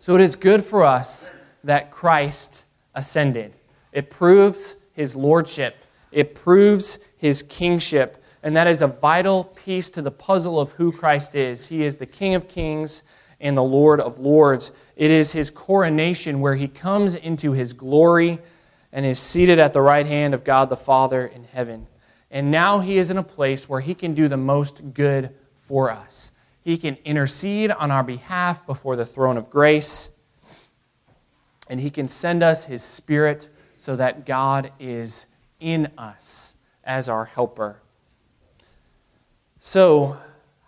So 0.00 0.14
it 0.16 0.20
is 0.20 0.36
good 0.36 0.62
for 0.62 0.84
us 0.84 1.30
that 1.64 1.90
Christ 1.90 2.66
ascended. 2.94 3.54
It 3.96 4.10
proves 4.10 4.76
his 4.92 5.16
lordship, 5.16 5.82
it 6.12 6.34
proves 6.34 6.98
his 7.16 7.42
kingship. 7.42 8.22
And 8.42 8.54
that 8.54 8.68
is 8.68 8.82
a 8.82 8.86
vital 8.86 9.44
piece 9.44 9.88
to 9.90 10.02
the 10.02 10.10
puzzle 10.10 10.60
of 10.60 10.70
who 10.72 10.92
Christ 10.92 11.34
is. 11.34 11.66
He 11.66 11.82
is 11.82 11.96
the 11.96 12.06
King 12.06 12.34
of 12.34 12.46
kings 12.46 13.02
and 13.40 13.56
the 13.56 13.62
Lord 13.62 13.98
of 13.98 14.18
lords. 14.18 14.70
It 14.96 15.10
is 15.10 15.32
his 15.32 15.48
coronation 15.48 16.40
where 16.40 16.54
he 16.54 16.68
comes 16.68 17.14
into 17.14 17.52
his 17.52 17.72
glory 17.72 18.38
and 18.92 19.06
is 19.06 19.18
seated 19.18 19.58
at 19.58 19.72
the 19.72 19.80
right 19.80 20.06
hand 20.06 20.34
of 20.34 20.44
God 20.44 20.68
the 20.68 20.76
Father 20.76 21.26
in 21.26 21.44
heaven. 21.44 21.86
And 22.30 22.50
now 22.50 22.80
he 22.80 22.98
is 22.98 23.08
in 23.08 23.16
a 23.16 23.22
place 23.22 23.66
where 23.66 23.80
he 23.80 23.94
can 23.94 24.12
do 24.12 24.28
the 24.28 24.36
most 24.36 24.92
good 24.92 25.34
for 25.56 25.90
us. 25.90 26.32
He 26.60 26.76
can 26.76 26.98
intercede 27.04 27.70
on 27.70 27.90
our 27.90 28.04
behalf 28.04 28.66
before 28.66 28.94
the 28.94 29.06
throne 29.06 29.38
of 29.38 29.48
grace, 29.48 30.10
and 31.66 31.80
he 31.80 31.90
can 31.90 32.08
send 32.08 32.42
us 32.42 32.66
his 32.66 32.82
Spirit 32.82 33.48
so 33.86 33.94
that 33.94 34.26
God 34.26 34.72
is 34.80 35.26
in 35.60 35.92
us 35.96 36.56
as 36.82 37.08
our 37.08 37.24
helper. 37.24 37.80
So, 39.60 40.16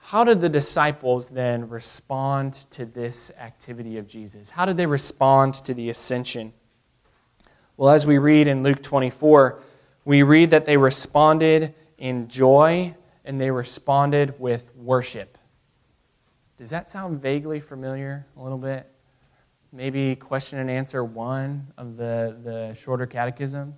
how 0.03 0.23
did 0.23 0.41
the 0.41 0.49
disciples 0.49 1.29
then 1.29 1.69
respond 1.69 2.55
to 2.71 2.87
this 2.87 3.33
activity 3.37 3.99
of 3.99 4.07
Jesus? 4.07 4.51
How 4.51 4.65
did 4.67 4.77
they 4.77 4.87
respond 4.87 5.55
to 5.55 5.75
the 5.75 5.91
ascension? 5.91 6.53
Well, 7.77 7.91
as 7.91 8.07
we 8.07 8.19
read 8.19 8.47
in 8.47 8.63
Luke 8.63 8.85
24, 8.85 9.63
we 10.05 10.23
read 10.23 10.51
that 10.51 10.65
they 10.65 10.77
responded 10.77 11.75
in 11.99 12.29
joy 12.29 12.95
and 13.25 13.41
they 13.41 13.51
responded 13.51 14.39
with 14.39 14.73
worship. 14.77 15.39
Does 16.57 16.71
that 16.71 16.89
sound 16.89 17.21
vaguely 17.21 17.59
familiar 17.59 18.27
a 18.37 18.43
little 18.45 18.59
bit? 18.59 18.89
Maybe 19.73 20.17
question 20.17 20.59
and 20.59 20.71
answer 20.71 21.05
one 21.05 21.73
of 21.77 21.97
the, 21.97 22.37
the 22.43 22.75
shorter 22.75 23.07
catechism. 23.07 23.75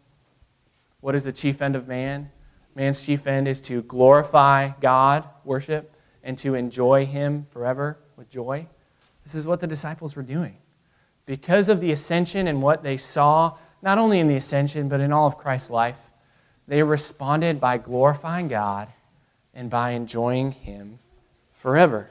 What 1.00 1.14
is 1.14 1.24
the 1.24 1.33
chief 1.33 1.61
end 1.61 1.74
of 1.74 1.88
man? 1.88 2.31
Man's 2.76 3.03
chief 3.03 3.26
end 3.26 3.48
is 3.48 3.61
to 3.62 3.83
glorify 3.83 4.70
God, 4.81 5.24
worship, 5.44 5.94
and 6.22 6.38
to 6.38 6.55
enjoy 6.55 7.07
Him 7.07 7.44
forever 7.44 7.98
with 8.16 8.29
joy. 8.29 8.68
This 9.24 9.35
is 9.35 9.46
what 9.46 9.59
the 9.59 9.66
disciples 9.66 10.14
were 10.14 10.22
doing. 10.22 10.59
Because 11.26 11.68
of 11.68 11.81
the 11.81 11.90
ascension 11.90 12.46
and 12.46 12.62
what 12.62 12.83
they 12.83 12.96
saw, 12.96 13.57
not 13.83 13.98
only 13.98 14.20
in 14.20 14.29
the 14.29 14.37
ascension, 14.37 14.88
but 14.88 15.00
in 15.00 15.12
all 15.12 15.26
of 15.26 15.38
Christ's 15.38 15.70
life, 15.70 15.98
they 16.68 16.83
responded 16.85 17.61
by 17.61 17.79
glorifying 17.79 18.46
God 18.46 18.88
and 19.53 19.68
by 19.68 19.90
enjoying 19.90 20.53
Him 20.53 21.00
forever. 21.53 22.11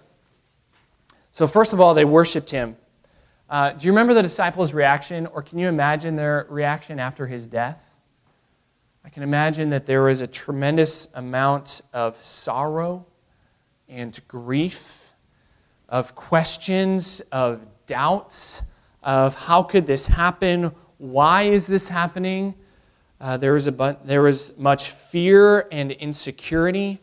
So, 1.32 1.48
first 1.48 1.72
of 1.72 1.80
all, 1.80 1.94
they 1.94 2.06
worshiped 2.06 2.50
Him. 2.50 2.76
Uh, 3.50 3.72
do 3.72 3.88
you 3.88 3.92
remember 3.92 4.14
the 4.14 4.22
disciples' 4.22 4.76
reaction, 4.76 5.26
or 5.28 5.42
can 5.42 5.58
you 5.58 5.68
imagine 5.68 6.16
their 6.16 6.46
reaction 6.50 7.00
after 7.00 7.26
His 7.26 7.48
death? 7.48 7.84
I 9.04 9.10
can 9.10 9.24
imagine 9.24 9.72
that 9.72 9.88
there 9.88 10.04
was 10.04 10.22
a 10.22 10.28
tremendous 10.28 11.08
amount 11.16 11.82
of 11.92 12.22
sorrow 12.24 13.08
and 13.88 14.20
grief, 14.28 15.14
of 15.88 16.14
questions, 16.14 17.22
of 17.32 17.66
doubts, 17.88 18.62
of 19.02 19.34
how 19.34 19.64
could 19.64 19.88
this 19.88 20.06
happen? 20.06 20.72
Why 21.00 21.44
is 21.44 21.66
this 21.66 21.88
happening? 21.88 22.54
Uh, 23.20 23.38
there, 23.38 23.54
was 23.54 23.68
a 23.68 23.98
there 24.06 24.22
was 24.22 24.56
much 24.58 24.92
fear 24.92 25.68
and 25.72 25.92
insecurity. 25.92 27.00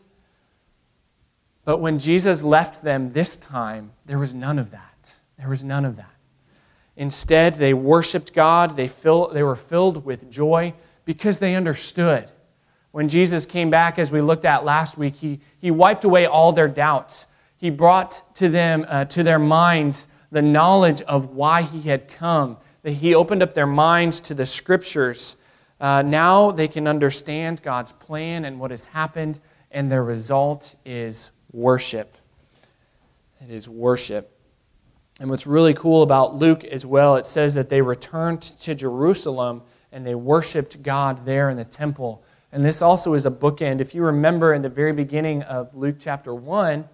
But 1.65 1.79
when 1.79 1.99
Jesus 1.99 2.41
left 2.41 2.83
them 2.83 3.11
this 3.11 3.35
time, 3.35 3.91
there 4.05 4.17
was 4.17 4.33
none 4.33 4.59
of 4.59 4.71
that. 4.71 5.17
There 5.37 5.49
was 5.49 5.61
none 5.61 5.83
of 5.83 5.97
that. 5.97 6.16
Instead, 6.97 7.53
they 7.55 7.75
worshiped 7.75 8.33
God. 8.33 8.75
They, 8.75 8.87
fill, 8.87 9.29
they 9.29 9.43
were 9.43 9.55
filled 9.55 10.03
with 10.03 10.29
joy 10.31 10.73
because 11.05 11.37
they 11.39 11.55
understood. 11.55 12.29
When 12.91 13.07
Jesus 13.07 13.45
came 13.45 13.69
back, 13.69 13.99
as 13.99 14.11
we 14.11 14.19
looked 14.19 14.45
at 14.45 14.65
last 14.65 14.97
week, 14.97 15.15
he, 15.15 15.39
he 15.59 15.69
wiped 15.69 16.03
away 16.03 16.25
all 16.25 16.51
their 16.51 16.67
doubts. 16.67 17.27
He 17.55 17.69
brought 17.69 18.23
to 18.35 18.49
them, 18.49 18.85
uh, 18.87 19.05
to 19.05 19.21
their 19.21 19.37
minds, 19.39 20.07
the 20.31 20.41
knowledge 20.41 21.01
of 21.03 21.35
why 21.35 21.61
he 21.61 21.81
had 21.81 22.07
come. 22.07 22.57
That 22.81 22.91
he 22.91 23.13
opened 23.13 23.43
up 23.43 23.53
their 23.53 23.67
minds 23.67 24.19
to 24.21 24.33
the 24.33 24.45
scriptures. 24.47 25.37
Uh, 25.79 26.01
now 26.01 26.49
they 26.49 26.67
can 26.67 26.87
understand 26.87 27.61
God's 27.61 27.91
plan 27.91 28.43
and 28.43 28.59
what 28.59 28.71
has 28.71 28.85
happened, 28.85 29.39
and 29.71 29.91
their 29.91 30.03
result 30.03 30.75
is 30.83 31.29
worship. 31.51 32.17
It 33.41 33.51
is 33.51 33.69
worship. 33.69 34.36
And 35.19 35.29
what's 35.29 35.47
really 35.47 35.73
cool 35.73 36.03
about 36.03 36.35
Luke 36.35 36.63
as 36.63 36.85
well, 36.85 37.15
it 37.15 37.25
says 37.25 37.55
that 37.55 37.69
they 37.69 37.81
returned 37.81 38.41
to 38.41 38.75
Jerusalem 38.75 39.63
and 39.91 40.05
they 40.05 40.15
worshiped 40.15 40.83
God 40.83 41.25
there 41.25 41.49
in 41.49 41.57
the 41.57 41.65
temple. 41.65 42.23
And 42.51 42.63
this 42.63 42.81
also 42.81 43.13
is 43.13 43.25
a 43.25 43.31
bookend. 43.31 43.81
If 43.81 43.95
you 43.95 44.03
remember 44.03 44.53
in 44.53 44.61
the 44.61 44.69
very 44.69 44.93
beginning 44.93 45.41
of 45.43 45.75
Luke 45.75 45.95
chapter 45.99 46.35
1, 46.35 46.87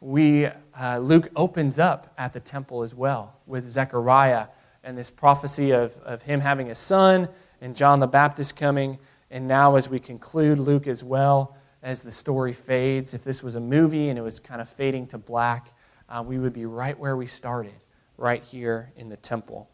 we, 0.00 0.48
uh, 0.78 0.98
Luke 0.98 1.30
opens 1.34 1.78
up 1.78 2.12
at 2.18 2.32
the 2.32 2.40
temple 2.40 2.82
as 2.82 2.94
well 2.94 3.36
with 3.46 3.68
Zechariah 3.68 4.48
and 4.84 4.98
this 4.98 5.10
prophecy 5.10 5.70
of, 5.70 5.96
of 5.98 6.22
him 6.22 6.40
having 6.40 6.70
a 6.70 6.74
son 6.74 7.28
and 7.60 7.74
John 7.74 8.00
the 8.00 8.06
Baptist 8.06 8.56
coming. 8.56 8.98
And 9.30 9.48
now, 9.48 9.76
as 9.76 9.88
we 9.88 9.98
conclude 9.98 10.58
Luke 10.58 10.86
as 10.86 11.02
well, 11.02 11.56
as 11.82 12.02
the 12.02 12.12
story 12.12 12.52
fades, 12.52 13.14
if 13.14 13.24
this 13.24 13.42
was 13.42 13.54
a 13.54 13.60
movie 13.60 14.08
and 14.08 14.18
it 14.18 14.22
was 14.22 14.38
kind 14.40 14.60
of 14.60 14.68
fading 14.68 15.06
to 15.08 15.18
black, 15.18 15.72
uh, 16.08 16.22
we 16.26 16.38
would 16.38 16.52
be 16.52 16.66
right 16.66 16.98
where 16.98 17.16
we 17.16 17.26
started, 17.26 17.74
right 18.16 18.42
here 18.42 18.92
in 18.96 19.08
the 19.08 19.16
temple. 19.16 19.70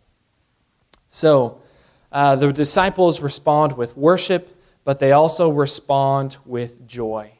So, 1.08 1.60
uh, 2.10 2.36
the 2.36 2.52
disciples 2.52 3.20
respond 3.20 3.76
with 3.76 3.96
worship, 3.96 4.62
but 4.84 4.98
they 4.98 5.12
also 5.12 5.50
respond 5.50 6.38
with 6.46 6.86
joy. 6.86 7.32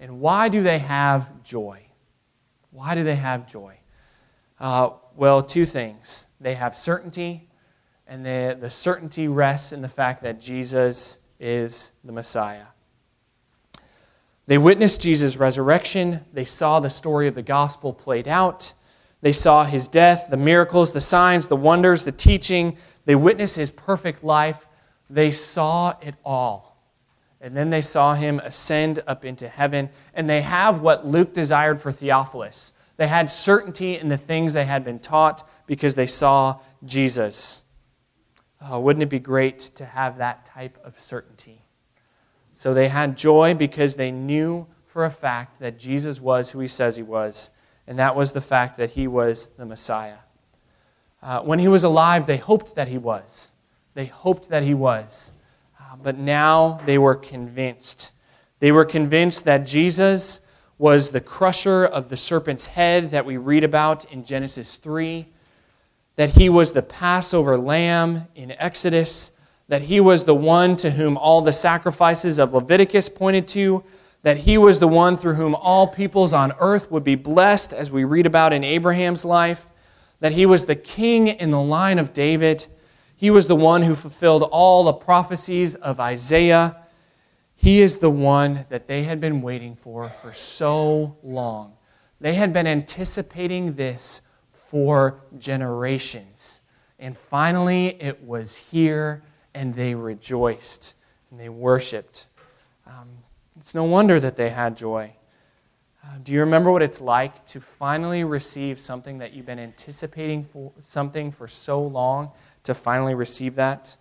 And 0.00 0.20
why 0.20 0.48
do 0.48 0.62
they 0.62 0.78
have 0.78 1.42
joy? 1.42 1.82
Why 2.70 2.94
do 2.94 3.04
they 3.04 3.16
have 3.16 3.46
joy? 3.46 3.78
Uh, 4.58 4.90
well, 5.14 5.42
two 5.42 5.66
things. 5.66 6.26
They 6.40 6.54
have 6.54 6.76
certainty, 6.76 7.48
and 8.06 8.24
they, 8.24 8.56
the 8.58 8.70
certainty 8.70 9.28
rests 9.28 9.72
in 9.72 9.82
the 9.82 9.88
fact 9.88 10.22
that 10.22 10.40
Jesus 10.40 11.18
is 11.40 11.92
the 12.04 12.12
Messiah. 12.12 12.66
They 14.46 14.58
witnessed 14.58 15.00
Jesus' 15.00 15.36
resurrection. 15.36 16.24
They 16.32 16.44
saw 16.44 16.80
the 16.80 16.90
story 16.90 17.26
of 17.26 17.34
the 17.34 17.42
gospel 17.42 17.92
played 17.92 18.28
out. 18.28 18.74
They 19.20 19.32
saw 19.32 19.64
his 19.64 19.88
death, 19.88 20.28
the 20.30 20.36
miracles, 20.36 20.92
the 20.92 21.00
signs, 21.00 21.48
the 21.48 21.56
wonders, 21.56 22.04
the 22.04 22.12
teaching, 22.12 22.76
they 23.06 23.14
witnessed 23.14 23.56
his 23.56 23.70
perfect 23.70 24.22
life. 24.22 24.66
They 25.08 25.30
saw 25.30 25.94
it 26.02 26.16
all. 26.24 26.76
And 27.40 27.56
then 27.56 27.70
they 27.70 27.80
saw 27.80 28.14
him 28.14 28.40
ascend 28.40 29.02
up 29.06 29.24
into 29.24 29.48
heaven. 29.48 29.88
And 30.12 30.28
they 30.28 30.42
have 30.42 30.80
what 30.80 31.06
Luke 31.06 31.32
desired 31.32 31.80
for 31.80 31.92
Theophilus. 31.92 32.72
They 32.96 33.06
had 33.06 33.30
certainty 33.30 33.96
in 33.96 34.08
the 34.08 34.16
things 34.16 34.52
they 34.52 34.64
had 34.64 34.84
been 34.84 34.98
taught 34.98 35.48
because 35.66 35.94
they 35.94 36.06
saw 36.06 36.58
Jesus. 36.84 37.62
Oh, 38.60 38.80
wouldn't 38.80 39.02
it 39.02 39.10
be 39.10 39.18
great 39.18 39.60
to 39.76 39.84
have 39.84 40.18
that 40.18 40.44
type 40.44 40.78
of 40.84 40.98
certainty? 40.98 41.62
So 42.56 42.72
they 42.72 42.88
had 42.88 43.18
joy 43.18 43.52
because 43.52 43.96
they 43.96 44.10
knew 44.10 44.66
for 44.86 45.04
a 45.04 45.10
fact 45.10 45.60
that 45.60 45.78
Jesus 45.78 46.22
was 46.22 46.50
who 46.50 46.60
he 46.60 46.68
says 46.68 46.96
he 46.96 47.02
was, 47.02 47.50
and 47.86 47.98
that 47.98 48.16
was 48.16 48.32
the 48.32 48.40
fact 48.40 48.78
that 48.78 48.92
he 48.92 49.06
was 49.06 49.48
the 49.58 49.66
Messiah. 49.66 50.20
Uh, 51.22 51.42
when 51.42 51.58
he 51.58 51.68
was 51.68 51.84
alive, 51.84 52.24
they 52.24 52.38
hoped 52.38 52.74
that 52.74 52.88
he 52.88 52.96
was. 52.96 53.52
They 53.92 54.06
hoped 54.06 54.48
that 54.48 54.62
he 54.62 54.72
was. 54.72 55.32
Uh, 55.78 55.96
but 56.02 56.16
now 56.16 56.80
they 56.86 56.96
were 56.96 57.14
convinced. 57.14 58.12
They 58.58 58.72
were 58.72 58.86
convinced 58.86 59.44
that 59.44 59.66
Jesus 59.66 60.40
was 60.78 61.10
the 61.10 61.20
crusher 61.20 61.84
of 61.84 62.08
the 62.08 62.16
serpent's 62.16 62.64
head 62.64 63.10
that 63.10 63.26
we 63.26 63.36
read 63.36 63.64
about 63.64 64.10
in 64.10 64.24
Genesis 64.24 64.76
3, 64.76 65.26
that 66.14 66.30
he 66.30 66.48
was 66.48 66.72
the 66.72 66.82
Passover 66.82 67.58
lamb 67.58 68.28
in 68.34 68.50
Exodus, 68.52 69.30
that 69.68 69.82
he 69.82 70.00
was 70.00 70.24
the 70.24 70.34
one 70.34 70.76
to 70.76 70.90
whom 70.92 71.16
all 71.16 71.42
the 71.42 71.52
sacrifices 71.52 72.38
of 72.38 72.54
Leviticus 72.54 73.08
pointed 73.08 73.48
to, 73.48 73.82
that 74.22 74.38
he 74.38 74.58
was 74.58 74.78
the 74.78 74.88
one 74.88 75.16
through 75.16 75.34
whom 75.34 75.54
all 75.54 75.86
peoples 75.86 76.32
on 76.32 76.52
earth 76.58 76.90
would 76.90 77.04
be 77.04 77.14
blessed, 77.14 77.72
as 77.72 77.90
we 77.90 78.04
read 78.04 78.26
about 78.26 78.52
in 78.52 78.64
Abraham's 78.64 79.24
life, 79.24 79.68
that 80.20 80.32
he 80.32 80.46
was 80.46 80.66
the 80.66 80.74
king 80.74 81.28
in 81.28 81.50
the 81.50 81.60
line 81.60 81.98
of 81.98 82.12
David. 82.12 82.66
He 83.16 83.30
was 83.30 83.48
the 83.48 83.56
one 83.56 83.82
who 83.82 83.94
fulfilled 83.94 84.42
all 84.42 84.84
the 84.84 84.92
prophecies 84.92 85.74
of 85.74 86.00
Isaiah. 86.00 86.76
He 87.54 87.80
is 87.80 87.98
the 87.98 88.10
one 88.10 88.66
that 88.68 88.86
they 88.86 89.04
had 89.04 89.20
been 89.20 89.42
waiting 89.42 89.74
for 89.74 90.08
for 90.08 90.32
so 90.32 91.16
long. 91.22 91.74
They 92.20 92.34
had 92.34 92.52
been 92.52 92.66
anticipating 92.66 93.74
this 93.74 94.22
for 94.52 95.20
generations. 95.38 96.60
And 96.98 97.16
finally, 97.16 98.00
it 98.02 98.24
was 98.24 98.56
here, 98.56 99.22
and 99.56 99.74
they 99.74 99.94
rejoiced 99.94 100.94
and 101.30 101.40
they 101.40 101.48
worshiped. 101.48 102.26
Um, 102.86 103.08
it's 103.58 103.74
no 103.74 103.84
wonder 103.84 104.20
that 104.20 104.36
they 104.36 104.50
had 104.50 104.76
joy. 104.76 105.14
Uh, 106.04 106.18
do 106.22 106.32
you 106.32 106.40
remember 106.40 106.70
what 106.70 106.82
it's 106.82 107.00
like 107.00 107.44
to 107.46 107.60
finally 107.60 108.22
receive 108.22 108.78
something 108.78 109.18
that 109.18 109.32
you've 109.32 109.46
been 109.46 109.58
anticipating 109.58 110.44
for 110.44 110.72
something 110.82 111.32
for 111.32 111.48
so 111.48 111.80
long 111.82 112.30
to 112.64 112.74
finally 112.74 113.14
receive 113.14 113.54
that? 113.54 113.96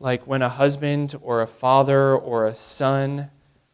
Like 0.00 0.26
when 0.26 0.42
a 0.42 0.48
husband 0.48 1.14
or 1.22 1.40
a 1.40 1.46
father 1.46 2.16
or 2.16 2.46
a 2.46 2.54
son 2.54 3.30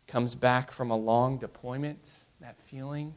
comes 0.07 0.35
back 0.35 0.71
from 0.71 0.91
a 0.91 0.97
long 0.97 1.39
deployment, 1.39 2.13
that 2.43 2.59
feeling. 2.59 3.15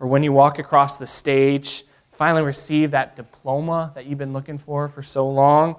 Or 0.00 0.08
when 0.08 0.24
you 0.24 0.32
walk 0.32 0.58
across 0.58 0.98
the 0.98 1.06
stage, 1.06 1.84
finally 2.10 2.42
receive 2.42 2.90
that 2.90 3.14
diploma 3.14 3.92
that 3.94 4.06
you've 4.06 4.18
been 4.18 4.32
looking 4.32 4.58
for 4.58 4.88
for 4.88 5.02
so 5.02 5.28
long. 5.28 5.76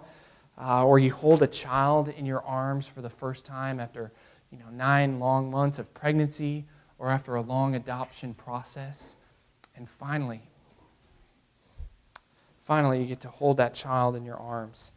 Uh, 0.66 0.86
or 0.86 0.98
you 0.98 1.12
hold 1.12 1.44
a 1.44 1.48
child 1.48 2.08
in 2.08 2.26
your 2.26 2.42
arms 2.44 2.88
for 2.88 3.02
the 3.02 3.10
first 3.10 3.44
time 3.44 3.82
after 3.82 4.14
you 4.50 4.58
know, 4.60 4.70
nine 4.72 5.20
long 5.20 5.52
months 5.52 5.78
of 5.78 5.94
pregnancy 5.94 6.64
or 6.98 7.10
after 7.10 7.36
a 7.36 7.42
long 7.42 7.76
adoption 7.76 8.34
process. 8.34 9.18
And 9.76 9.90
finally, 9.90 10.42
finally, 12.66 13.02
you 13.02 13.06
get 13.08 13.20
to 13.22 13.28
hold 13.28 13.58
that 13.58 13.74
child 13.74 14.16
in 14.16 14.24
your 14.24 14.38
arms. 14.38 14.94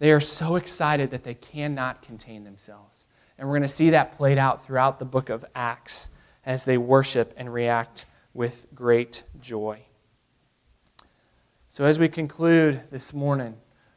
They 0.00 0.10
are 0.10 0.20
so 0.20 0.56
excited 0.56 1.10
that 1.10 1.22
they 1.22 1.34
cannot 1.34 2.02
contain 2.02 2.42
themselves. 2.42 3.06
And 3.38 3.46
we're 3.46 3.58
going 3.58 3.62
to 3.62 3.68
see 3.68 3.90
that 3.90 4.16
played 4.16 4.38
out 4.38 4.64
throughout 4.64 4.98
the 4.98 5.04
book 5.04 5.28
of 5.28 5.44
Acts 5.54 6.10
as 6.44 6.64
they 6.64 6.78
worship 6.78 7.32
and 7.36 7.52
react 7.52 8.06
with 8.34 8.66
great 8.74 9.22
joy. 9.40 9.82
So, 11.68 11.84
as 11.84 11.98
we 11.98 12.08
conclude 12.08 12.80
this 12.90 13.12
morning, 13.12 13.56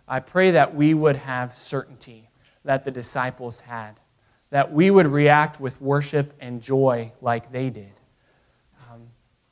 I 0.10 0.20
pray 0.20 0.52
that 0.52 0.74
we 0.74 0.96
would 0.96 1.18
have 1.18 1.56
certainty 1.56 2.30
that 2.66 2.84
the 2.84 2.90
disciples 2.90 3.60
had, 3.60 4.00
that 4.50 4.74
we 4.74 4.90
would 4.90 5.06
react 5.06 5.62
with 5.62 5.80
worship 5.80 6.34
and 6.42 6.62
joy 6.62 7.12
like 7.22 7.52
they 7.52 7.70
did. 7.70 7.94
Um, 8.90 9.02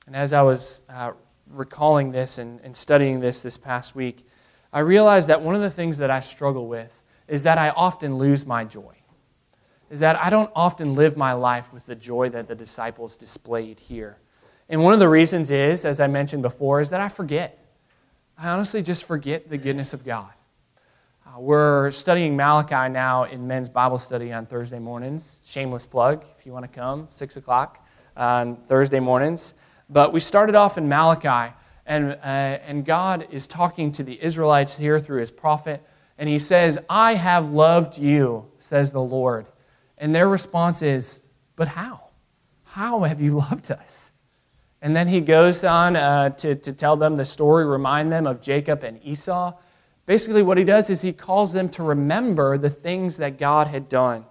and 0.07 0.15
as 0.15 0.33
I 0.33 0.41
was 0.41 0.81
uh, 0.89 1.11
recalling 1.51 2.11
this 2.11 2.39
and, 2.39 2.59
and 2.63 2.75
studying 2.75 3.19
this 3.19 3.41
this 3.41 3.55
past 3.55 3.95
week, 3.95 4.25
I 4.73 4.79
realized 4.79 5.29
that 5.29 5.43
one 5.43 5.53
of 5.53 5.61
the 5.61 5.69
things 5.69 5.99
that 5.99 6.09
I 6.09 6.21
struggle 6.21 6.67
with 6.67 7.03
is 7.27 7.43
that 7.43 7.59
I 7.59 7.69
often 7.69 8.17
lose 8.17 8.45
my 8.45 8.63
joy. 8.63 8.95
Is 9.91 9.99
that 9.99 10.19
I 10.19 10.31
don't 10.31 10.51
often 10.55 10.95
live 10.95 11.15
my 11.15 11.33
life 11.33 11.71
with 11.71 11.85
the 11.85 11.95
joy 11.95 12.29
that 12.29 12.47
the 12.47 12.55
disciples 12.55 13.15
displayed 13.15 13.79
here. 13.79 14.17
And 14.69 14.83
one 14.83 14.93
of 14.93 14.99
the 14.99 15.07
reasons 15.07 15.51
is, 15.51 15.85
as 15.85 15.99
I 15.99 16.07
mentioned 16.07 16.41
before, 16.41 16.81
is 16.81 16.89
that 16.89 16.99
I 16.99 17.09
forget. 17.09 17.63
I 18.37 18.49
honestly 18.49 18.81
just 18.81 19.05
forget 19.05 19.49
the 19.49 19.57
goodness 19.57 19.93
of 19.93 20.03
God. 20.03 20.31
Uh, 21.27 21.39
we're 21.39 21.91
studying 21.91 22.37
Malachi 22.37 22.91
now 22.91 23.25
in 23.25 23.47
men's 23.47 23.67
Bible 23.67 23.97
study 23.97 24.31
on 24.31 24.45
Thursday 24.45 24.79
mornings. 24.79 25.41
Shameless 25.45 25.85
plug 25.85 26.23
if 26.37 26.45
you 26.45 26.53
want 26.53 26.63
to 26.63 26.69
come, 26.69 27.07
6 27.09 27.37
o'clock 27.37 27.85
on 28.15 28.55
Thursday 28.67 28.99
mornings. 28.99 29.53
But 29.89 30.13
we 30.13 30.19
started 30.19 30.55
off 30.55 30.77
in 30.77 30.87
Malachi 30.87 31.53
and, 31.85 32.11
uh, 32.11 32.17
and 32.23 32.85
God 32.85 33.27
is 33.29 33.47
talking 33.47 33.91
to 33.93 34.03
the 34.03 34.21
Israelites 34.23 34.77
here 34.77 34.99
through 34.99 35.19
his 35.19 35.31
prophet. 35.31 35.83
And 36.17 36.29
he 36.29 36.39
says, 36.39 36.79
I 36.89 37.15
have 37.15 37.49
loved 37.51 37.97
you, 37.97 38.49
says 38.55 38.91
the 38.91 39.01
Lord. 39.01 39.47
And 39.97 40.15
their 40.15 40.29
response 40.29 40.81
is, 40.81 41.19
But 41.55 41.67
how? 41.67 42.09
How 42.63 43.01
have 43.01 43.19
you 43.19 43.37
loved 43.37 43.71
us? 43.71 44.11
And 44.81 44.95
then 44.95 45.07
he 45.07 45.19
goes 45.19 45.63
on 45.63 45.95
uh, 45.95 46.29
to, 46.29 46.55
to 46.55 46.71
tell 46.71 46.95
them 46.95 47.17
the 47.17 47.25
story, 47.25 47.65
remind 47.65 48.11
them 48.11 48.27
of 48.27 48.41
Jacob 48.41 48.83
and 48.83 49.03
Esau. 49.03 49.53
Basically, 50.07 50.41
what 50.41 50.57
he 50.57 50.63
does 50.63 50.89
is 50.89 51.01
he 51.01 51.13
calls 51.13 51.53
them 51.53 51.69
to 51.69 51.83
remember 51.83 52.57
the 52.57 52.69
things 52.69 53.17
that 53.17 53.37
God 53.37 53.67
had 53.67 53.87
done, 53.89 54.25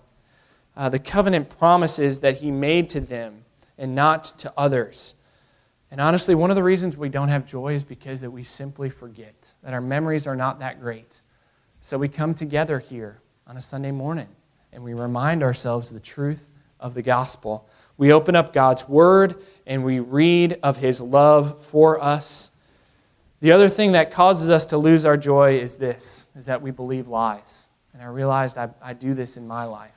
uh, 0.76 0.88
the 0.88 0.98
covenant 0.98 1.50
promises 1.50 2.20
that 2.20 2.38
he 2.38 2.50
made 2.50 2.88
to 2.90 3.00
them 3.00 3.44
and 3.78 3.94
not 3.94 4.24
to 4.38 4.52
others. 4.56 5.14
And 5.90 6.00
honestly, 6.00 6.34
one 6.34 6.50
of 6.50 6.56
the 6.56 6.64
reasons 6.64 6.96
we 6.96 7.10
don't 7.10 7.28
have 7.28 7.46
joy 7.46 7.74
is 7.74 7.84
because 7.84 8.22
that 8.22 8.30
we 8.30 8.42
simply 8.42 8.88
forget, 8.88 9.52
that 9.62 9.74
our 9.74 9.80
memories 9.82 10.26
are 10.26 10.34
not 10.34 10.58
that 10.60 10.80
great. 10.80 11.20
So 11.80 11.98
we 11.98 12.08
come 12.08 12.34
together 12.34 12.78
here 12.78 13.20
on 13.46 13.58
a 13.58 13.60
Sunday 13.60 13.92
morning 13.92 14.28
and 14.72 14.82
we 14.82 14.94
remind 14.94 15.42
ourselves 15.42 15.90
the 15.90 16.00
truth 16.00 16.48
of 16.80 16.94
the 16.94 17.02
gospel. 17.02 17.68
We 17.98 18.12
open 18.12 18.34
up 18.34 18.54
God's 18.54 18.88
word 18.88 19.42
and 19.66 19.84
we 19.84 20.00
read 20.00 20.58
of 20.62 20.78
his 20.78 21.02
love 21.02 21.62
for 21.62 22.02
us. 22.02 22.50
The 23.40 23.52
other 23.52 23.68
thing 23.68 23.92
that 23.92 24.10
causes 24.10 24.50
us 24.50 24.66
to 24.66 24.78
lose 24.78 25.04
our 25.04 25.16
joy 25.16 25.56
is 25.56 25.76
this, 25.76 26.26
is 26.36 26.46
that 26.46 26.62
we 26.62 26.70
believe 26.70 27.06
lies. 27.06 27.68
And 27.92 28.02
I 28.02 28.06
realized 28.06 28.56
I, 28.56 28.70
I 28.82 28.92
do 28.94 29.14
this 29.14 29.36
in 29.36 29.46
my 29.46 29.64
life. 29.64 29.92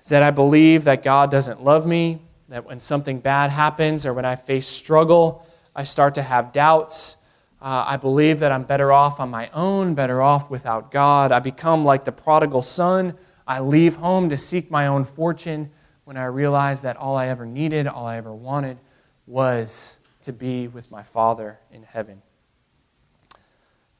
Is 0.00 0.08
that 0.08 0.22
I 0.22 0.30
believe 0.30 0.84
that 0.84 1.02
God 1.02 1.30
doesn't 1.30 1.62
love 1.62 1.86
me, 1.86 2.20
that 2.48 2.66
when 2.66 2.80
something 2.80 3.20
bad 3.20 3.50
happens 3.50 4.04
or 4.04 4.12
when 4.12 4.24
I 4.24 4.36
face 4.36 4.66
struggle, 4.66 5.46
I 5.74 5.84
start 5.84 6.14
to 6.16 6.22
have 6.22 6.52
doubts. 6.52 7.16
Uh, 7.60 7.84
I 7.86 7.96
believe 7.96 8.40
that 8.40 8.52
I'm 8.52 8.64
better 8.64 8.92
off 8.92 9.20
on 9.20 9.30
my 9.30 9.48
own, 9.54 9.94
better 9.94 10.20
off 10.20 10.50
without 10.50 10.90
God. 10.90 11.32
I 11.32 11.38
become 11.38 11.84
like 11.84 12.04
the 12.04 12.12
prodigal 12.12 12.62
son. 12.62 13.14
I 13.46 13.60
leave 13.60 13.96
home 13.96 14.28
to 14.28 14.36
seek 14.36 14.70
my 14.70 14.88
own 14.88 15.04
fortune 15.04 15.70
when 16.04 16.16
I 16.16 16.24
realize 16.24 16.82
that 16.82 16.96
all 16.96 17.16
I 17.16 17.28
ever 17.28 17.46
needed, 17.46 17.86
all 17.86 18.06
I 18.06 18.16
ever 18.16 18.34
wanted, 18.34 18.78
was 19.26 19.98
to 20.22 20.32
be 20.32 20.68
with 20.68 20.90
my 20.90 21.02
Father 21.02 21.58
in 21.70 21.82
heaven. 21.82 22.22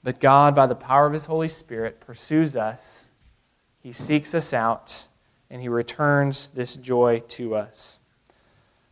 But 0.03 0.21
God, 0.21 0.55
by 0.55 0.67
the 0.67 0.75
power 0.75 1.07
of 1.07 1.13
His 1.13 1.27
Holy 1.27 1.49
Spirit, 1.49 2.01
pursues 2.01 2.57
us, 2.57 3.11
He 3.81 3.93
seeks 3.93 4.35
us 4.35 4.53
out, 4.53 5.09
and 5.51 5.63
He 5.63 5.69
returns 5.69 6.49
this 6.49 6.77
joy 6.77 7.23
to 7.29 7.55
us. 7.55 8.01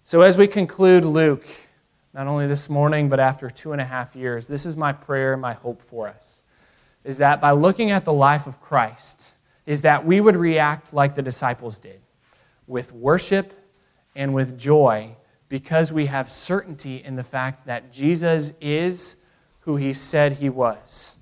So, 0.04 0.22
as 0.22 0.36
we 0.36 0.46
conclude 0.46 1.04
Luke, 1.04 1.46
not 2.12 2.26
only 2.26 2.46
this 2.46 2.68
morning, 2.68 3.08
but 3.08 3.20
after 3.20 3.48
two 3.48 3.72
and 3.72 3.80
a 3.80 3.84
half 3.84 4.16
years, 4.16 4.46
this 4.46 4.66
is 4.66 4.76
my 4.76 4.92
prayer, 4.92 5.36
my 5.36 5.52
hope 5.52 5.82
for 5.82 6.08
us, 6.08 6.42
is 7.04 7.18
that 7.18 7.40
by 7.40 7.52
looking 7.52 7.90
at 7.90 8.04
the 8.04 8.12
life 8.12 8.46
of 8.46 8.60
Christ, 8.60 9.34
is 9.66 9.82
that 9.82 10.04
we 10.04 10.20
would 10.20 10.36
react 10.36 10.92
like 10.92 11.14
the 11.14 11.22
disciples 11.22 11.78
did, 11.78 12.00
with 12.66 12.92
worship 12.92 13.52
and 14.14 14.34
with 14.34 14.58
joy, 14.58 15.14
because 15.50 15.92
we 15.92 16.06
have 16.06 16.30
certainty 16.30 17.02
in 17.04 17.16
the 17.16 17.24
fact 17.24 17.66
that 17.66 17.92
Jesus 17.92 18.52
is 18.60 19.16
who 19.60 19.76
he 19.76 19.92
said 19.92 20.34
he 20.34 20.48
was. 20.48 21.18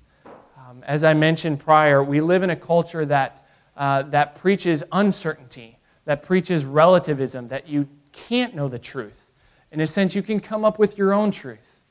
Um, 0.55 0.83
as 0.85 1.03
I 1.03 1.15
mentioned 1.15 1.59
prior, 1.59 2.01
we 2.01 2.21
live 2.21 2.43
in 2.43 2.51
a 2.51 2.55
culture 2.55 3.05
that, 3.07 3.45
uh, 3.75 4.03
that 4.03 4.35
preaches 4.35 4.83
uncertainty, 4.91 5.79
that 6.05 6.21
preaches 6.21 6.63
relativism, 6.63 7.47
that 7.47 7.67
you 7.67 7.89
can't 8.11 8.55
know 8.55 8.67
the 8.67 8.79
truth. 8.79 9.31
In 9.71 9.81
a 9.81 9.87
sense, 9.87 10.15
you 10.15 10.21
can 10.21 10.39
come 10.39 10.63
up 10.63 10.77
with 10.77 10.95
your 10.95 11.11
own 11.11 11.31
truth. 11.31 11.81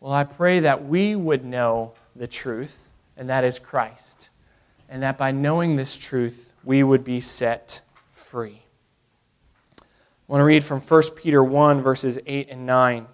Well, 0.00 0.12
I 0.12 0.24
pray 0.24 0.60
that 0.60 0.86
we 0.86 1.14
would 1.14 1.44
know 1.44 1.94
the 2.16 2.26
truth, 2.26 2.88
and 3.16 3.28
that 3.28 3.44
is 3.44 3.60
Christ. 3.60 4.30
And 4.88 5.04
that 5.04 5.16
by 5.16 5.30
knowing 5.30 5.76
this 5.76 5.96
truth, 5.96 6.52
we 6.64 6.82
would 6.82 7.04
be 7.04 7.20
set 7.20 7.82
free. 8.10 8.64
I 10.30 10.34
want 10.34 10.42
to 10.42 10.46
read 10.46 10.62
from 10.62 10.80
1 10.80 11.02
Peter 11.16 11.42
1, 11.42 11.82
verses 11.82 12.16
8 12.24 12.50
and 12.50 12.64
9. 12.64 13.02
It 13.02 13.08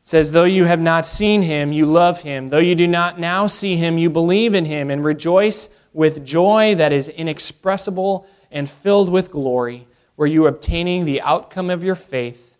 says, 0.00 0.30
Though 0.30 0.44
you 0.44 0.64
have 0.64 0.78
not 0.78 1.04
seen 1.04 1.42
him, 1.42 1.72
you 1.72 1.86
love 1.86 2.22
him. 2.22 2.46
Though 2.46 2.58
you 2.58 2.76
do 2.76 2.86
not 2.86 3.18
now 3.18 3.48
see 3.48 3.74
him, 3.74 3.98
you 3.98 4.10
believe 4.10 4.54
in 4.54 4.64
him 4.64 4.90
and 4.90 5.04
rejoice 5.04 5.68
with 5.92 6.24
joy 6.24 6.76
that 6.76 6.92
is 6.92 7.08
inexpressible 7.08 8.28
and 8.52 8.70
filled 8.70 9.08
with 9.08 9.32
glory, 9.32 9.88
where 10.14 10.28
you 10.28 10.44
are 10.44 10.50
obtaining 10.50 11.04
the 11.04 11.20
outcome 11.20 11.68
of 11.68 11.82
your 11.82 11.96
faith, 11.96 12.56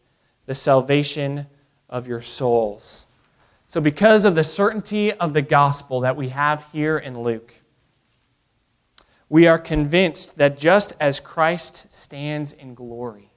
the 0.47 0.55
salvation 0.57 1.47
of 1.89 2.09
your 2.09 2.21
souls. 2.21 3.07
So, 3.69 3.81
because 3.81 4.25
of 4.25 4.35
the 4.35 4.43
certainty 4.43 5.13
of 5.13 5.33
the 5.33 5.43
gospel 5.43 6.01
that 6.01 6.17
we 6.17 6.31
have 6.31 6.67
here 6.73 6.99
in 6.99 7.23
Luke, 7.23 7.55
we 9.29 9.47
are 9.47 9.61
convinced 9.61 10.39
that 10.39 10.59
just 10.59 10.95
as 10.99 11.21
Christ 11.21 11.87
stands 11.95 12.53
in 12.53 12.75
glory, 12.75 13.30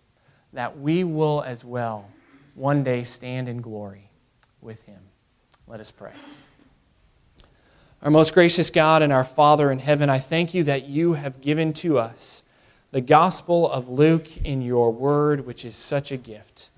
that 0.54 0.80
we 0.80 1.04
will 1.04 1.42
as 1.42 1.66
well 1.66 2.10
one 2.56 2.84
day 2.84 3.04
stand 3.04 3.50
in 3.50 3.62
glory 3.62 4.10
with 4.62 4.82
him. 4.84 5.00
Let 5.68 5.80
us 5.80 5.92
pray. 5.92 6.12
Our 8.02 8.12
most 8.12 8.34
gracious 8.34 8.70
God 8.70 9.02
and 9.02 9.14
our 9.14 9.24
Father 9.24 9.72
in 9.72 9.80
heaven, 9.80 10.10
I 10.10 10.20
thank 10.20 10.54
you 10.54 10.64
that 10.66 10.86
you 10.86 11.14
have 11.14 11.42
given 11.42 11.74
to 11.74 11.98
us 11.98 12.44
the 12.92 13.02
gospel 13.02 13.72
of 13.72 13.90
Luke 13.90 14.38
in 14.38 14.62
your 14.62 14.92
word, 14.92 15.46
which 15.46 15.66
is 15.66 15.76
such 15.76 16.12
a 16.12 16.18
gift, 16.18 16.70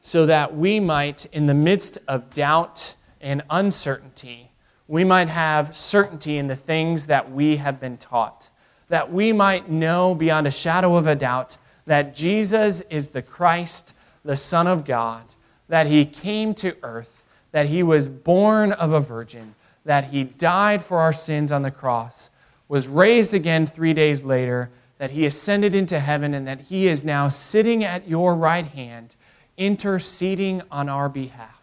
so 0.00 0.26
that 0.26 0.56
we 0.56 0.80
might, 0.80 1.26
in 1.26 1.46
the 1.46 1.54
midst 1.54 1.98
of 2.08 2.34
doubt 2.34 2.96
and 3.20 3.42
uncertainty, 3.50 4.50
we 4.88 5.04
might 5.04 5.28
have 5.28 5.76
certainty 5.76 6.38
in 6.38 6.48
the 6.48 6.56
things 6.56 7.06
that 7.06 7.30
we 7.30 7.56
have 7.56 7.78
been 7.78 7.96
taught 7.96 8.50
that 8.90 9.12
we 9.12 9.32
might 9.32 9.70
know 9.70 10.14
beyond 10.14 10.46
a 10.46 10.50
shadow 10.50 10.96
of 10.96 11.06
a 11.06 11.14
doubt 11.14 11.56
that 11.86 12.14
Jesus 12.14 12.82
is 12.90 13.10
the 13.10 13.22
Christ, 13.22 13.94
the 14.24 14.36
Son 14.36 14.66
of 14.66 14.84
God, 14.84 15.22
that 15.68 15.86
he 15.86 16.04
came 16.04 16.54
to 16.54 16.76
earth, 16.82 17.24
that 17.52 17.66
he 17.66 17.82
was 17.82 18.08
born 18.08 18.72
of 18.72 18.92
a 18.92 19.00
virgin, 19.00 19.54
that 19.84 20.04
he 20.04 20.24
died 20.24 20.82
for 20.82 20.98
our 20.98 21.12
sins 21.12 21.50
on 21.50 21.62
the 21.62 21.70
cross, 21.70 22.30
was 22.68 22.86
raised 22.86 23.34
again 23.34 23.66
three 23.66 23.94
days 23.94 24.22
later, 24.22 24.70
that 24.98 25.12
he 25.12 25.24
ascended 25.24 25.74
into 25.74 25.98
heaven, 25.98 26.34
and 26.34 26.46
that 26.46 26.60
he 26.60 26.86
is 26.86 27.02
now 27.02 27.28
sitting 27.28 27.82
at 27.82 28.06
your 28.06 28.34
right 28.34 28.66
hand, 28.66 29.16
interceding 29.56 30.62
on 30.70 30.88
our 30.88 31.08
behalf. 31.08 31.60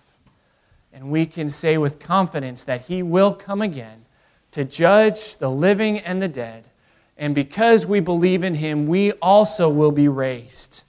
And 0.92 1.12
we 1.12 1.26
can 1.28 1.48
say 1.48 1.78
with 1.78 2.00
confidence 2.00 2.64
that 2.64 2.82
he 2.82 3.04
will 3.04 3.34
come 3.34 3.62
again 3.62 4.06
to 4.52 4.66
judge 4.66 5.38
the 5.38 5.52
living 5.52 6.00
and 6.00 6.22
the 6.22 6.28
dead 6.28 6.70
and 7.18 7.34
because 7.34 7.86
we 7.86 8.00
believe 8.00 8.44
in 8.44 8.54
him, 8.54 8.86
we 8.86 9.12
also 9.14 9.70
will 9.70 9.92
be 9.92 10.08
raised, 10.08 10.84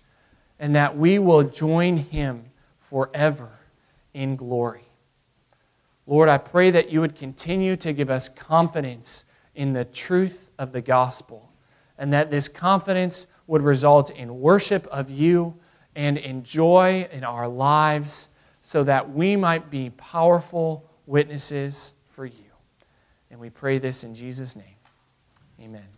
and 0.59 0.75
that 0.77 0.97
we 0.97 1.19
will 1.19 1.43
join 1.43 1.97
him 1.97 2.45
forever 2.81 3.51
in 4.12 4.37
glory. 4.37 4.85
Lord, 6.07 6.29
I 6.29 6.38
pray 6.38 6.71
that 6.71 6.91
you 6.91 7.01
would 7.01 7.17
continue 7.17 7.77
to 7.77 7.93
give 7.93 8.11
us 8.11 8.29
confidence 8.29 9.25
in 9.55 9.73
the 9.73 9.85
truth 9.85 10.51
of 10.59 10.73
the 10.73 10.83
gospel, 10.83 11.51
and 11.97 12.12
that 12.12 12.31
this 12.31 12.49
confidence 12.49 13.27
would 13.47 13.62
result 13.62 14.11
in 14.11 14.41
worship 14.41 14.87
of 14.88 15.11
you 15.11 15.55
and 15.97 16.19
in 16.19 16.45
joy 16.45 17.09
in 17.11 17.25
our 17.25 17.49
lives, 17.49 18.29
so 18.62 18.85
that 18.85 19.11
we 19.11 19.35
might 19.35 19.71
be 19.71 19.91
powerful 19.91 20.88
witnesses 21.07 21.95
for 22.11 22.27
you. 22.27 22.33
And 23.31 23.41
we 23.41 23.49
pray 23.51 23.79
this 23.79 24.05
in 24.05 24.14
Jesus' 24.14 24.55
name. 24.55 24.77
Amen. 25.61 25.98